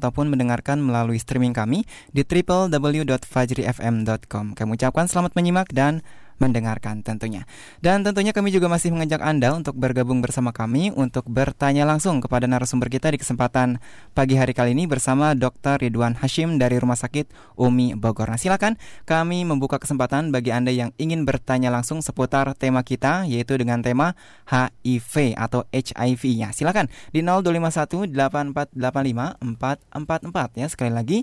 ataupun 0.00 0.32
mendengarkan 0.32 0.80
melalui 0.80 1.20
streaming 1.20 1.52
kami 1.52 1.84
di 2.16 2.24
www.fajrifm.com. 2.24 4.56
Kami 4.56 4.70
ucapkan 4.72 5.04
selamat 5.04 5.36
menyimak 5.36 5.68
dan 5.68 6.00
mendengarkan 6.40 7.04
tentunya. 7.04 7.44
Dan 7.84 8.00
tentunya 8.00 8.32
kami 8.32 8.48
juga 8.48 8.72
masih 8.72 8.96
mengajak 8.96 9.20
Anda 9.20 9.52
untuk 9.52 9.76
bergabung 9.76 10.24
bersama 10.24 10.56
kami 10.56 10.96
untuk 10.96 11.28
bertanya 11.28 11.84
langsung 11.84 12.24
kepada 12.24 12.48
narasumber 12.48 12.88
kita 12.88 13.12
di 13.12 13.20
kesempatan 13.20 13.76
pagi 14.10 14.34
hari 14.34 14.50
kali 14.50 14.74
ini 14.74 14.90
bersama 14.90 15.32
Dr. 15.38 15.80
Ridwan 15.80 16.18
Hashim 16.18 16.58
dari 16.58 16.76
Rumah 16.76 16.98
Sakit 16.98 17.30
Umi 17.56 17.94
Bogor. 17.94 18.26
Nah, 18.26 18.36
silakan 18.36 18.74
kami 19.06 19.46
membuka 19.46 19.78
kesempatan 19.78 20.34
bagi 20.34 20.50
Anda 20.50 20.74
yang 20.74 20.90
ingin 20.98 21.22
bertanya 21.22 21.70
langsung 21.70 22.02
seputar 22.02 22.50
tema 22.58 22.82
kita 22.82 23.24
yaitu 23.24 23.54
dengan 23.56 23.80
tema 23.80 24.18
HIV 24.50 25.38
atau 25.38 25.64
HIV 25.70 26.22
ya. 26.36 26.50
Silakan 26.50 26.90
di 27.14 27.22
0251 27.22 28.10
8485 28.12 29.40
444 29.58 30.60
ya 30.60 30.66
sekali 30.66 30.92
lagi 30.92 31.18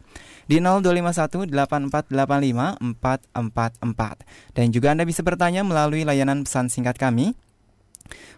di 0.48 0.58
0251 0.64 1.52
8485 1.52 2.82
444 2.98 4.56
dan 4.56 4.66
juga 4.72 4.88
Anda 4.96 5.04
bisa 5.04 5.22
bertanya 5.22 5.62
melalui 5.68 6.08
layanan 6.08 6.48
pesan 6.48 6.72
singkat 6.72 6.96
kami 6.96 7.36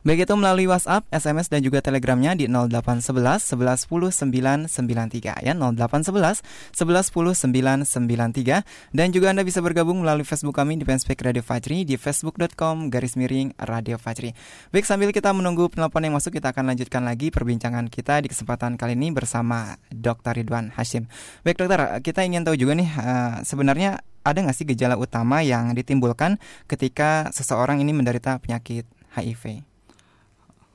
Baik 0.03 0.27
itu 0.27 0.33
melalui 0.35 0.65
WhatsApp, 0.69 1.05
SMS 1.09 1.47
dan 1.47 1.63
juga 1.63 1.79
Telegramnya 1.79 2.35
di 2.35 2.45
0811 2.47 3.55
11 3.55 3.87
10 3.89 4.69
993 4.69 5.45
ya 5.45 5.53
0811 5.55 6.41
11 6.75 7.13
10 7.13 7.85
993 7.85 8.95
dan 8.95 9.07
juga 9.09 9.27
Anda 9.31 9.43
bisa 9.43 9.59
bergabung 9.59 10.01
melalui 10.03 10.27
Facebook 10.27 10.55
kami 10.55 10.79
di 10.79 10.85
Fanspage 10.87 11.21
Radio 11.23 11.43
Fajri 11.43 11.87
di 11.87 11.95
facebook.com 11.95 12.91
garis 12.91 13.15
miring 13.19 13.55
Radio 13.59 13.97
Fajri. 13.97 14.33
Baik 14.73 14.85
sambil 14.85 15.09
kita 15.13 15.31
menunggu 15.31 15.69
penelpon 15.71 16.05
yang 16.05 16.15
masuk 16.15 16.35
kita 16.35 16.51
akan 16.51 16.73
lanjutkan 16.73 17.05
lagi 17.05 17.29
perbincangan 17.29 17.87
kita 17.87 18.21
di 18.23 18.27
kesempatan 18.31 18.75
kali 18.75 18.97
ini 18.97 19.13
bersama 19.13 19.79
Dr. 19.89 20.39
Ridwan 20.41 20.73
Hashim. 20.75 21.07
Baik 21.45 21.61
dokter, 21.61 21.81
kita 22.03 22.25
ingin 22.25 22.45
tahu 22.45 22.55
juga 22.59 22.77
nih 22.77 22.89
uh, 22.97 23.41
sebenarnya 23.45 24.01
ada 24.23 24.39
nggak 24.43 24.57
sih 24.57 24.67
gejala 24.67 24.99
utama 24.99 25.41
yang 25.41 25.71
ditimbulkan 25.73 26.37
ketika 26.67 27.31
seseorang 27.31 27.79
ini 27.79 27.95
menderita 27.95 28.37
penyakit 28.43 28.85
HIV? 29.15 29.65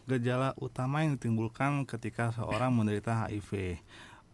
Gejala 0.04 0.52
utama 0.60 1.00
yang 1.02 1.16
ditimbulkan 1.16 1.88
ketika 1.88 2.32
seorang 2.34 2.74
menderita 2.74 3.24
HIV, 3.24 3.80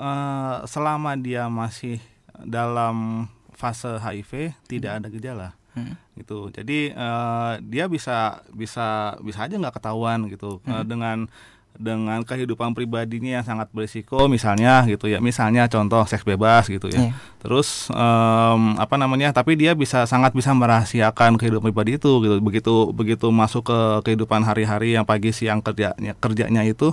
uh, 0.00 0.66
selama 0.66 1.14
dia 1.14 1.46
masih 1.46 2.02
dalam 2.42 3.28
fase 3.54 4.00
HIV 4.00 4.56
tidak 4.66 5.04
ada 5.04 5.08
gejala. 5.12 5.48
Hmm. 5.70 5.94
gitu 6.18 6.50
jadi 6.50 6.90
uh, 6.98 7.62
dia 7.62 7.86
bisa 7.86 8.42
bisa 8.50 9.14
bisa 9.22 9.46
aja 9.46 9.54
nggak 9.54 9.78
ketahuan 9.78 10.26
gitu 10.26 10.58
hmm. 10.66 10.66
uh, 10.66 10.82
dengan 10.82 11.30
dengan 11.76 12.20
kehidupan 12.26 12.76
pribadinya 12.76 13.40
yang 13.40 13.44
sangat 13.46 13.72
berisiko 13.72 14.28
misalnya 14.28 14.84
gitu 14.84 15.08
ya. 15.08 15.22
Misalnya 15.22 15.68
contoh 15.70 16.04
seks 16.04 16.26
bebas 16.26 16.68
gitu 16.68 16.90
ya. 16.90 17.10
Yeah. 17.10 17.14
terus 17.40 17.88
um, 17.88 18.76
apa 18.76 19.00
namanya 19.00 19.32
tapi 19.32 19.56
dia 19.56 19.72
bisa 19.72 20.04
sangat 20.04 20.36
bisa 20.36 20.52
merahasiakan 20.52 21.40
kehidupan 21.40 21.72
pribadi 21.72 21.96
itu 21.96 22.12
gitu. 22.20 22.36
Begitu 22.40 22.74
begitu 22.92 23.26
masuk 23.32 23.72
ke 23.72 23.78
kehidupan 24.10 24.44
hari-hari 24.44 24.92
yang 24.98 25.08
pagi 25.08 25.32
siang 25.32 25.64
kerjanya 25.64 26.12
kerjanya 26.20 26.62
itu 26.68 26.92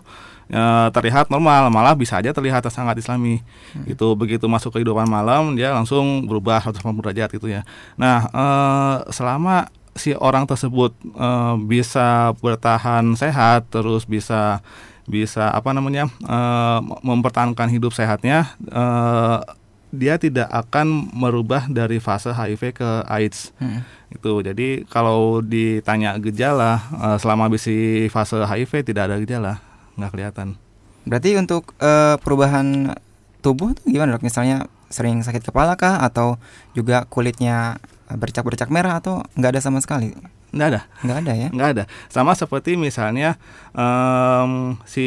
uh, 0.51 0.87
terlihat 0.95 1.27
normal. 1.27 1.67
Malah 1.67 1.95
bisa 1.99 2.19
aja 2.23 2.31
terlihat 2.31 2.63
sangat 2.71 2.95
islami 2.99 3.43
hmm. 3.75 3.91
gitu. 3.91 4.15
Begitu 4.15 4.47
masuk 4.47 4.79
kehidupan 4.79 5.07
malam 5.07 5.59
dia 5.59 5.75
langsung 5.75 6.23
berubah 6.27 6.63
180 6.63 6.83
derajat 7.03 7.29
gitu 7.35 7.47
ya. 7.51 7.67
Nah 7.99 8.31
uh, 8.31 8.95
selama 9.11 9.67
si 9.97 10.13
orang 10.17 10.45
tersebut 10.45 10.95
uh, 11.17 11.57
bisa 11.59 12.33
bertahan 12.39 13.17
sehat 13.17 13.69
terus 13.69 14.05
bisa 14.05 14.61
bisa 15.07 15.49
apa 15.51 15.71
namanya 15.71 16.11
uh, 16.27 16.83
mempertahankan 17.01 17.71
hidup 17.71 17.95
sehatnya 17.95 18.53
uh, 18.71 19.39
dia 19.87 20.19
tidak 20.19 20.51
akan 20.51 21.09
merubah 21.15 21.65
dari 21.71 22.03
fase 22.03 22.35
HIV 22.35 22.75
ke 22.75 22.89
AIDS. 23.07 23.55
Hmm. 23.57 23.87
itu 24.07 24.39
jadi 24.39 24.87
kalau 24.87 25.43
ditanya 25.43 26.15
gejala 26.15 26.79
uh, 26.95 27.17
selama 27.19 27.51
bisi 27.51 28.07
fase 28.07 28.39
HIV 28.39 28.87
tidak 28.87 29.11
ada 29.11 29.15
gejala 29.19 29.59
nggak 29.99 30.11
kelihatan. 30.15 30.47
Berarti 31.07 31.39
untuk 31.39 31.71
uh, 31.79 32.19
perubahan 32.19 32.95
tubuh 33.39 33.75
tuh 33.75 33.87
gimana 33.87 34.15
dok? 34.15 34.23
Misalnya 34.27 34.67
sering 34.87 35.19
sakit 35.23 35.43
kepala 35.43 35.75
kah 35.75 35.99
atau 36.03 36.39
juga 36.71 37.03
kulitnya 37.07 37.79
bercak-bercak 38.07 38.71
merah 38.71 39.03
atau 39.03 39.23
nggak 39.35 39.51
ada 39.57 39.61
sama 39.61 39.83
sekali? 39.83 40.15
Nggak 40.47 40.67
ada. 40.71 40.81
Nggak 41.03 41.17
ada 41.21 41.33
ya? 41.35 41.47
Nggak 41.51 41.69
ada. 41.75 41.83
Sama 42.07 42.31
seperti 42.31 42.79
misalnya 42.79 43.35
um, 43.75 44.79
si 44.87 45.05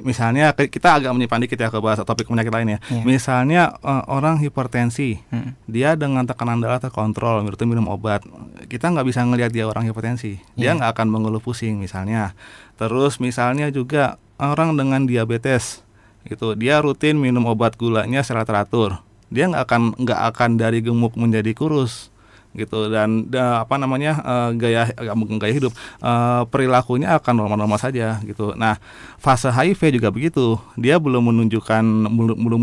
misalnya 0.00 0.56
kita 0.56 0.96
agak 0.96 1.12
menyimpan 1.12 1.44
dikit 1.44 1.60
ya 1.60 1.68
ke 1.68 1.76
bahasa 1.76 2.08
topik 2.08 2.24
penyakit 2.24 2.48
lain 2.48 2.76
ya. 2.76 2.78
Yeah. 2.88 3.04
Misalnya 3.04 3.62
uh, 3.84 4.08
orang 4.08 4.40
hipertensi, 4.40 5.20
hmm. 5.28 5.60
dia 5.68 5.92
dengan 5.92 6.24
tekanan 6.24 6.64
darah 6.64 6.80
terkontrol, 6.80 7.44
berarti 7.44 7.68
minum 7.68 7.84
obat. 7.92 8.24
Kita 8.64 8.88
nggak 8.88 9.06
bisa 9.06 9.20
ngelihat 9.28 9.52
dia 9.52 9.68
orang 9.68 9.84
hipertensi. 9.84 10.40
Dia 10.56 10.72
yeah. 10.72 10.76
nggak 10.80 10.96
akan 10.96 11.06
mengeluh 11.12 11.44
pusing 11.44 11.76
misalnya. 11.76 12.32
Terus 12.80 13.20
misalnya 13.20 13.68
juga 13.68 14.16
orang 14.40 14.72
dengan 14.72 15.04
diabetes, 15.04 15.84
itu 16.24 16.56
dia 16.56 16.80
rutin 16.80 17.20
minum 17.20 17.44
obat 17.44 17.76
gulanya 17.76 18.24
secara 18.24 18.48
teratur. 18.48 19.04
Dia 19.28 19.48
nggak 19.48 19.64
akan 19.68 19.82
nggak 20.00 20.20
akan 20.34 20.50
dari 20.56 20.80
gemuk 20.80 21.14
menjadi 21.14 21.52
kurus 21.52 22.08
gitu 22.56 22.88
dan 22.88 23.28
da, 23.28 23.62
apa 23.62 23.76
namanya 23.76 24.18
uh, 24.24 24.50
gaya 24.56 24.88
bukan 25.12 25.36
gaya 25.36 25.52
hidup 25.52 25.72
uh, 26.00 26.48
perilakunya 26.48 27.14
akan 27.20 27.44
normal-normal 27.44 27.76
saja 27.76 28.18
gitu. 28.24 28.56
Nah 28.56 28.80
fase 29.20 29.52
HIV 29.52 30.00
juga 30.00 30.08
begitu 30.08 30.56
dia 30.80 30.96
belum 30.96 31.28
menunjukkan 31.28 31.84
belum 32.08 32.36
belum 32.40 32.60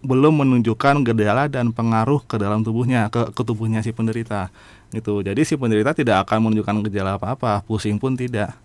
belum 0.00 0.34
menunjukkan 0.44 1.04
gejala 1.12 1.46
dan 1.46 1.70
pengaruh 1.76 2.24
ke 2.24 2.40
dalam 2.40 2.64
tubuhnya 2.64 3.12
ke, 3.12 3.30
ke 3.36 3.42
tubuhnya 3.44 3.84
si 3.84 3.92
penderita 3.92 4.48
gitu. 4.96 5.20
Jadi 5.20 5.44
si 5.44 5.54
penderita 5.60 5.92
tidak 5.92 6.24
akan 6.24 6.48
menunjukkan 6.48 6.88
gejala 6.88 7.20
apa-apa, 7.20 7.62
pusing 7.68 8.00
pun 8.00 8.16
tidak. 8.16 8.56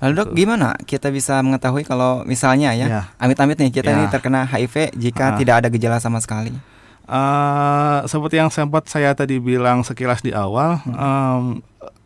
Lalu 0.00 0.12
dok, 0.16 0.28
gimana 0.32 0.74
kita 0.88 1.12
bisa 1.12 1.44
mengetahui 1.44 1.84
kalau 1.84 2.24
misalnya 2.24 2.72
ya, 2.72 2.86
ya. 2.88 3.02
amit-amit 3.20 3.60
ya. 3.60 3.68
nih 3.68 3.72
kita 3.72 3.90
ya. 3.92 3.96
ini 4.00 4.04
terkena 4.08 4.48
HIV 4.48 4.96
jika 4.96 5.36
uh. 5.36 5.38
tidak 5.38 5.54
ada 5.60 5.68
gejala 5.68 6.00
sama 6.00 6.24
sekali? 6.24 6.56
Uh, 7.10 8.06
seperti 8.06 8.38
yang 8.38 8.54
sempat 8.54 8.86
saya 8.86 9.10
tadi 9.18 9.42
bilang 9.42 9.82
sekilas 9.82 10.22
di 10.22 10.30
awal, 10.30 10.78
hmm. 10.86 10.94
um, 10.94 11.44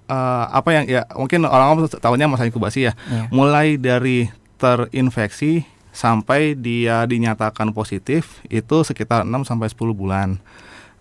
uh, 0.08 0.44
apa 0.48 0.72
yang 0.72 0.84
ya 0.88 1.04
mungkin 1.12 1.44
orang-orang 1.44 1.92
tahunya 1.92 2.24
masa 2.24 2.48
inkubasi 2.48 2.88
ya, 2.88 2.96
yeah. 3.12 3.28
mulai 3.28 3.76
dari 3.76 4.32
terinfeksi 4.56 5.68
sampai 5.92 6.56
dia 6.56 7.04
dinyatakan 7.04 7.76
positif 7.76 8.40
itu 8.48 8.80
sekitar 8.80 9.28
6 9.28 9.44
sampai 9.44 9.68
10 9.68 9.92
bulan. 9.92 10.28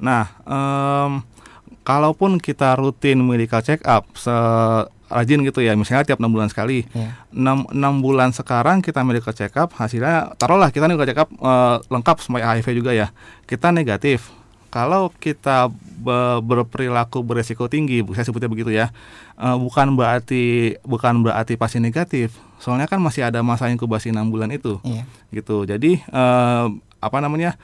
Nah, 0.04 0.36
um, 0.44 1.24
kalaupun 1.88 2.44
kita 2.44 2.76
rutin 2.76 3.24
medical 3.24 3.64
check 3.64 3.80
up 3.88 4.04
rajin 5.14 5.46
gitu 5.46 5.62
ya 5.62 5.78
misalnya 5.78 6.04
tiap 6.10 6.20
enam 6.20 6.34
bulan 6.34 6.50
sekali. 6.50 6.90
Yeah. 6.92 7.14
6, 7.32 7.70
6 7.70 8.06
bulan 8.06 8.34
sekarang 8.34 8.82
kita 8.82 9.06
medical 9.06 9.34
check 9.34 9.54
up 9.56 9.72
hasilnya 9.78 10.34
taruhlah 10.42 10.74
kita 10.74 10.90
medical 10.90 11.06
check 11.06 11.22
up 11.22 11.30
uh, 11.38 11.78
lengkap 11.88 12.18
semua 12.20 12.42
HIV 12.42 12.82
juga 12.82 12.92
ya. 12.92 13.14
Kita 13.46 13.70
negatif. 13.70 14.34
Kalau 14.74 15.14
kita 15.22 15.70
be 16.02 16.42
berperilaku 16.42 17.22
beresiko 17.22 17.70
tinggi 17.70 18.02
saya 18.18 18.26
sebutnya 18.26 18.50
begitu 18.50 18.74
ya 18.74 18.90
uh, 19.38 19.54
bukan 19.62 19.94
berarti 19.94 20.76
bukan 20.82 21.22
berarti 21.22 21.54
pasien 21.62 21.86
negatif 21.86 22.34
soalnya 22.58 22.90
kan 22.90 22.98
masih 22.98 23.22
ada 23.22 23.46
masa 23.46 23.70
inkubasi 23.70 24.10
enam 24.10 24.34
bulan 24.34 24.50
itu. 24.50 24.82
Yeah. 24.82 25.06
gitu. 25.30 25.70
Jadi 25.70 26.02
uh, 26.10 26.74
apa 27.04 27.18
namanya 27.22 27.60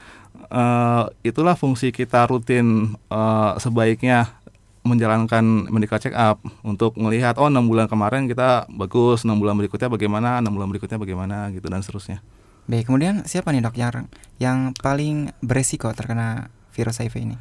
uh, 0.52 1.08
itulah 1.24 1.56
fungsi 1.56 1.94
kita 1.94 2.26
rutin 2.28 2.94
uh, 3.08 3.56
sebaiknya 3.56 4.34
menjalankan 4.80 5.68
medical 5.68 6.00
check 6.00 6.16
up 6.16 6.40
untuk 6.64 6.96
melihat 6.96 7.36
oh 7.36 7.52
enam 7.52 7.68
bulan 7.68 7.84
kemarin 7.84 8.24
kita 8.24 8.64
bagus 8.72 9.28
enam 9.28 9.36
bulan 9.36 9.54
berikutnya 9.60 9.92
bagaimana 9.92 10.40
enam 10.40 10.56
bulan 10.56 10.72
berikutnya 10.72 10.96
bagaimana 10.96 11.52
gitu 11.52 11.68
dan 11.68 11.84
seterusnya. 11.84 12.24
Baik, 12.70 12.86
kemudian 12.86 13.26
siapa 13.26 13.50
nih 13.50 13.66
dok 13.66 13.76
yang 13.76 14.06
yang 14.38 14.58
paling 14.78 15.34
beresiko 15.42 15.90
terkena 15.90 16.48
virus 16.70 17.02
HIV 17.02 17.14
ini? 17.18 17.36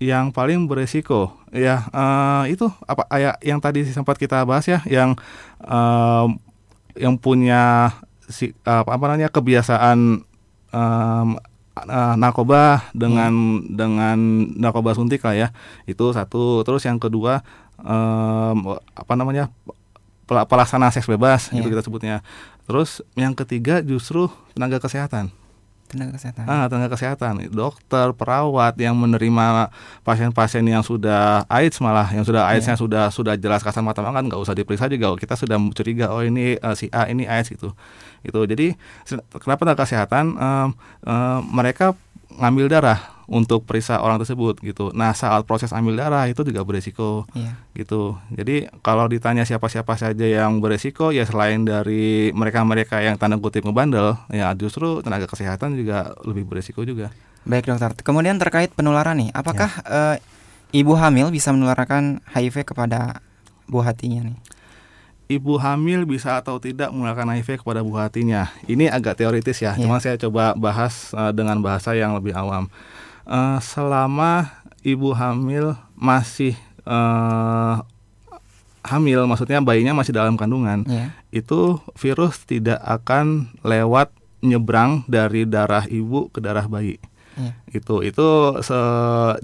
Yang 0.00 0.32
paling 0.32 0.64
beresiko, 0.64 1.36
ya 1.52 1.84
uh, 1.92 2.48
itu 2.48 2.66
apa 2.88 3.04
ya 3.20 3.36
yang 3.44 3.60
tadi 3.60 3.84
sempat 3.86 4.16
kita 4.16 4.42
bahas 4.48 4.64
ya, 4.64 4.80
yang 4.88 5.14
uh, 5.60 6.26
yang 6.96 7.20
punya 7.20 7.92
si 8.26 8.56
uh, 8.64 8.82
apa 8.82 9.04
namanya 9.06 9.28
kebiasaan 9.28 10.24
um, 10.72 11.28
uh, 11.76 12.14
narkoba 12.16 12.88
dengan 12.96 13.32
hmm. 13.32 13.76
dengan 13.76 14.18
narkoba 14.56 14.96
suntik 14.96 15.20
lah 15.20 15.36
ya 15.36 15.48
itu 15.84 16.04
satu 16.16 16.64
terus 16.64 16.82
yang 16.88 16.96
kedua 16.96 17.44
um, 17.80 18.80
apa 18.96 19.12
namanya 19.14 19.52
pelaksana 20.26 20.90
seks 20.90 21.06
bebas 21.06 21.54
yeah. 21.54 21.62
itu 21.62 21.70
kita 21.70 21.86
sebutnya 21.86 22.24
Terus 22.66 22.98
yang 23.14 23.32
ketiga 23.32 23.78
justru 23.78 24.26
tenaga 24.58 24.82
kesehatan. 24.82 25.30
Tenaga 25.86 26.18
kesehatan. 26.18 26.50
Ah, 26.50 26.66
tenaga 26.66 26.98
kesehatan, 26.98 27.46
dokter, 27.54 28.10
perawat 28.10 28.74
yang 28.74 28.98
menerima 28.98 29.70
pasien-pasien 30.02 30.66
yang 30.66 30.82
sudah 30.82 31.46
AIDS 31.46 31.78
malah, 31.78 32.10
yang 32.10 32.26
sudah 32.26 32.42
AIDS-nya 32.50 32.74
yeah. 32.74 32.82
sudah 32.82 33.04
sudah 33.14 33.34
jelas 33.38 33.62
kasar 33.62 33.86
mata 33.86 34.02
kan 34.02 34.26
nggak 34.26 34.42
usah 34.42 34.58
diperiksa 34.58 34.90
juga, 34.90 35.14
kita 35.14 35.38
sudah 35.38 35.62
curiga 35.70 36.10
oh 36.10 36.26
ini 36.26 36.58
uh, 36.58 36.74
si 36.74 36.90
A 36.90 37.06
ini 37.06 37.22
AIDS 37.22 37.54
gitu. 37.54 37.70
Itu. 38.22 38.44
Jadi 38.46 38.76
kenapa 39.42 39.66
tenaga 39.66 39.82
kesehatan 39.84 40.36
um, 40.36 40.68
um, 41.04 41.40
mereka 41.50 41.92
ngambil 42.36 42.68
darah 42.68 43.16
untuk 43.26 43.66
periksa 43.66 43.98
orang 43.98 44.22
tersebut 44.22 44.62
gitu. 44.62 44.94
Nah 44.94 45.10
saat 45.10 45.42
proses 45.44 45.74
ambil 45.74 45.98
darah 45.98 46.30
itu 46.30 46.46
juga 46.46 46.62
beresiko 46.62 47.26
iya. 47.34 47.58
gitu. 47.74 48.14
Jadi 48.30 48.70
kalau 48.86 49.10
ditanya 49.10 49.42
siapa-siapa 49.42 49.98
saja 49.98 50.26
yang 50.26 50.62
beresiko 50.62 51.10
ya 51.10 51.26
selain 51.26 51.66
dari 51.66 52.30
mereka-mereka 52.30 53.02
yang 53.02 53.18
tanda 53.18 53.34
kutip 53.42 53.66
ngebandel 53.66 54.14
ya 54.30 54.54
justru 54.54 55.02
tenaga 55.02 55.26
kesehatan 55.26 55.74
juga 55.74 56.14
lebih 56.22 56.46
beresiko 56.46 56.86
juga. 56.86 57.10
Baik 57.46 57.70
dokter. 57.70 57.94
Kemudian 58.02 58.38
terkait 58.42 58.74
penularan 58.74 59.18
nih, 59.22 59.30
apakah 59.30 59.70
ya. 59.70 59.86
uh, 59.86 60.16
ibu 60.74 60.98
hamil 60.98 61.30
bisa 61.30 61.54
menularkan 61.54 62.18
HIV 62.34 62.66
kepada 62.66 63.22
buah 63.70 63.94
hatinya 63.94 64.26
nih? 64.26 64.38
Ibu 65.26 65.58
hamil 65.58 66.06
bisa 66.06 66.38
atau 66.38 66.58
tidak 66.62 66.94
menularkan 66.94 67.30
HIV 67.34 67.62
kepada 67.62 67.82
buah 67.82 68.10
hatinya. 68.10 68.50
Ini 68.66 68.90
agak 68.90 69.18
teoritis 69.22 69.58
ya, 69.58 69.74
yeah. 69.74 69.82
cuma 69.82 69.98
saya 69.98 70.18
coba 70.18 70.54
bahas 70.54 71.10
uh, 71.14 71.34
dengan 71.34 71.58
bahasa 71.62 71.94
yang 71.94 72.14
lebih 72.14 72.34
awam 72.34 72.70
uh, 73.26 73.58
selama 73.58 74.48
ibu 74.86 75.10
hamil 75.12 75.74
masih 75.98 76.54
uh, 76.86 77.82
hamil, 78.86 79.26
maksudnya 79.26 79.58
bayinya 79.58 79.98
masih 79.98 80.14
dalam 80.14 80.38
kandungan, 80.38 80.86
yeah. 80.86 81.10
itu 81.34 81.82
virus 81.98 82.46
tidak 82.46 82.78
akan 82.86 83.50
lewat 83.66 84.14
nyebrang 84.46 85.02
dari 85.10 85.42
darah 85.42 85.84
ibu 85.90 86.30
ke 86.30 86.38
darah 86.38 86.70
bayi. 86.70 87.02
Yeah. 87.36 87.54
Itu 87.68 88.00
itu 88.00 88.28
se, 88.64 88.78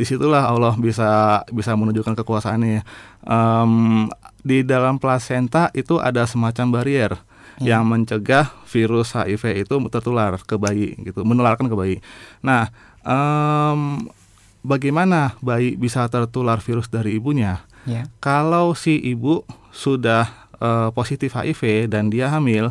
di 0.00 0.04
situlah 0.08 0.48
Allah 0.48 0.72
bisa 0.80 1.42
bisa 1.52 1.76
menunjukkan 1.76 2.16
kekuasaannya. 2.24 2.80
Um, 3.28 4.08
di 4.42 4.66
dalam 4.66 4.98
plasenta 4.98 5.70
itu 5.76 6.02
ada 6.02 6.26
semacam 6.26 6.66
barrier 6.80 7.12
yeah. 7.60 7.76
yang 7.76 7.86
mencegah 7.86 8.50
virus 8.66 9.14
HIV 9.14 9.68
itu 9.68 9.74
tertular 9.92 10.40
ke 10.42 10.56
bayi 10.56 10.96
gitu, 11.04 11.22
menularkan 11.22 11.68
ke 11.68 11.76
bayi. 11.76 11.96
Nah, 12.40 12.72
um, 13.04 14.08
bagaimana 14.64 15.36
bayi 15.44 15.76
bisa 15.76 16.08
tertular 16.08 16.58
virus 16.64 16.88
dari 16.88 17.20
ibunya? 17.20 17.62
Yeah. 17.84 18.08
Kalau 18.22 18.72
si 18.72 18.96
ibu 18.98 19.44
sudah 19.74 20.48
uh, 20.62 20.88
positif 20.94 21.34
HIV 21.34 21.90
dan 21.90 22.08
dia 22.08 22.30
hamil, 22.30 22.70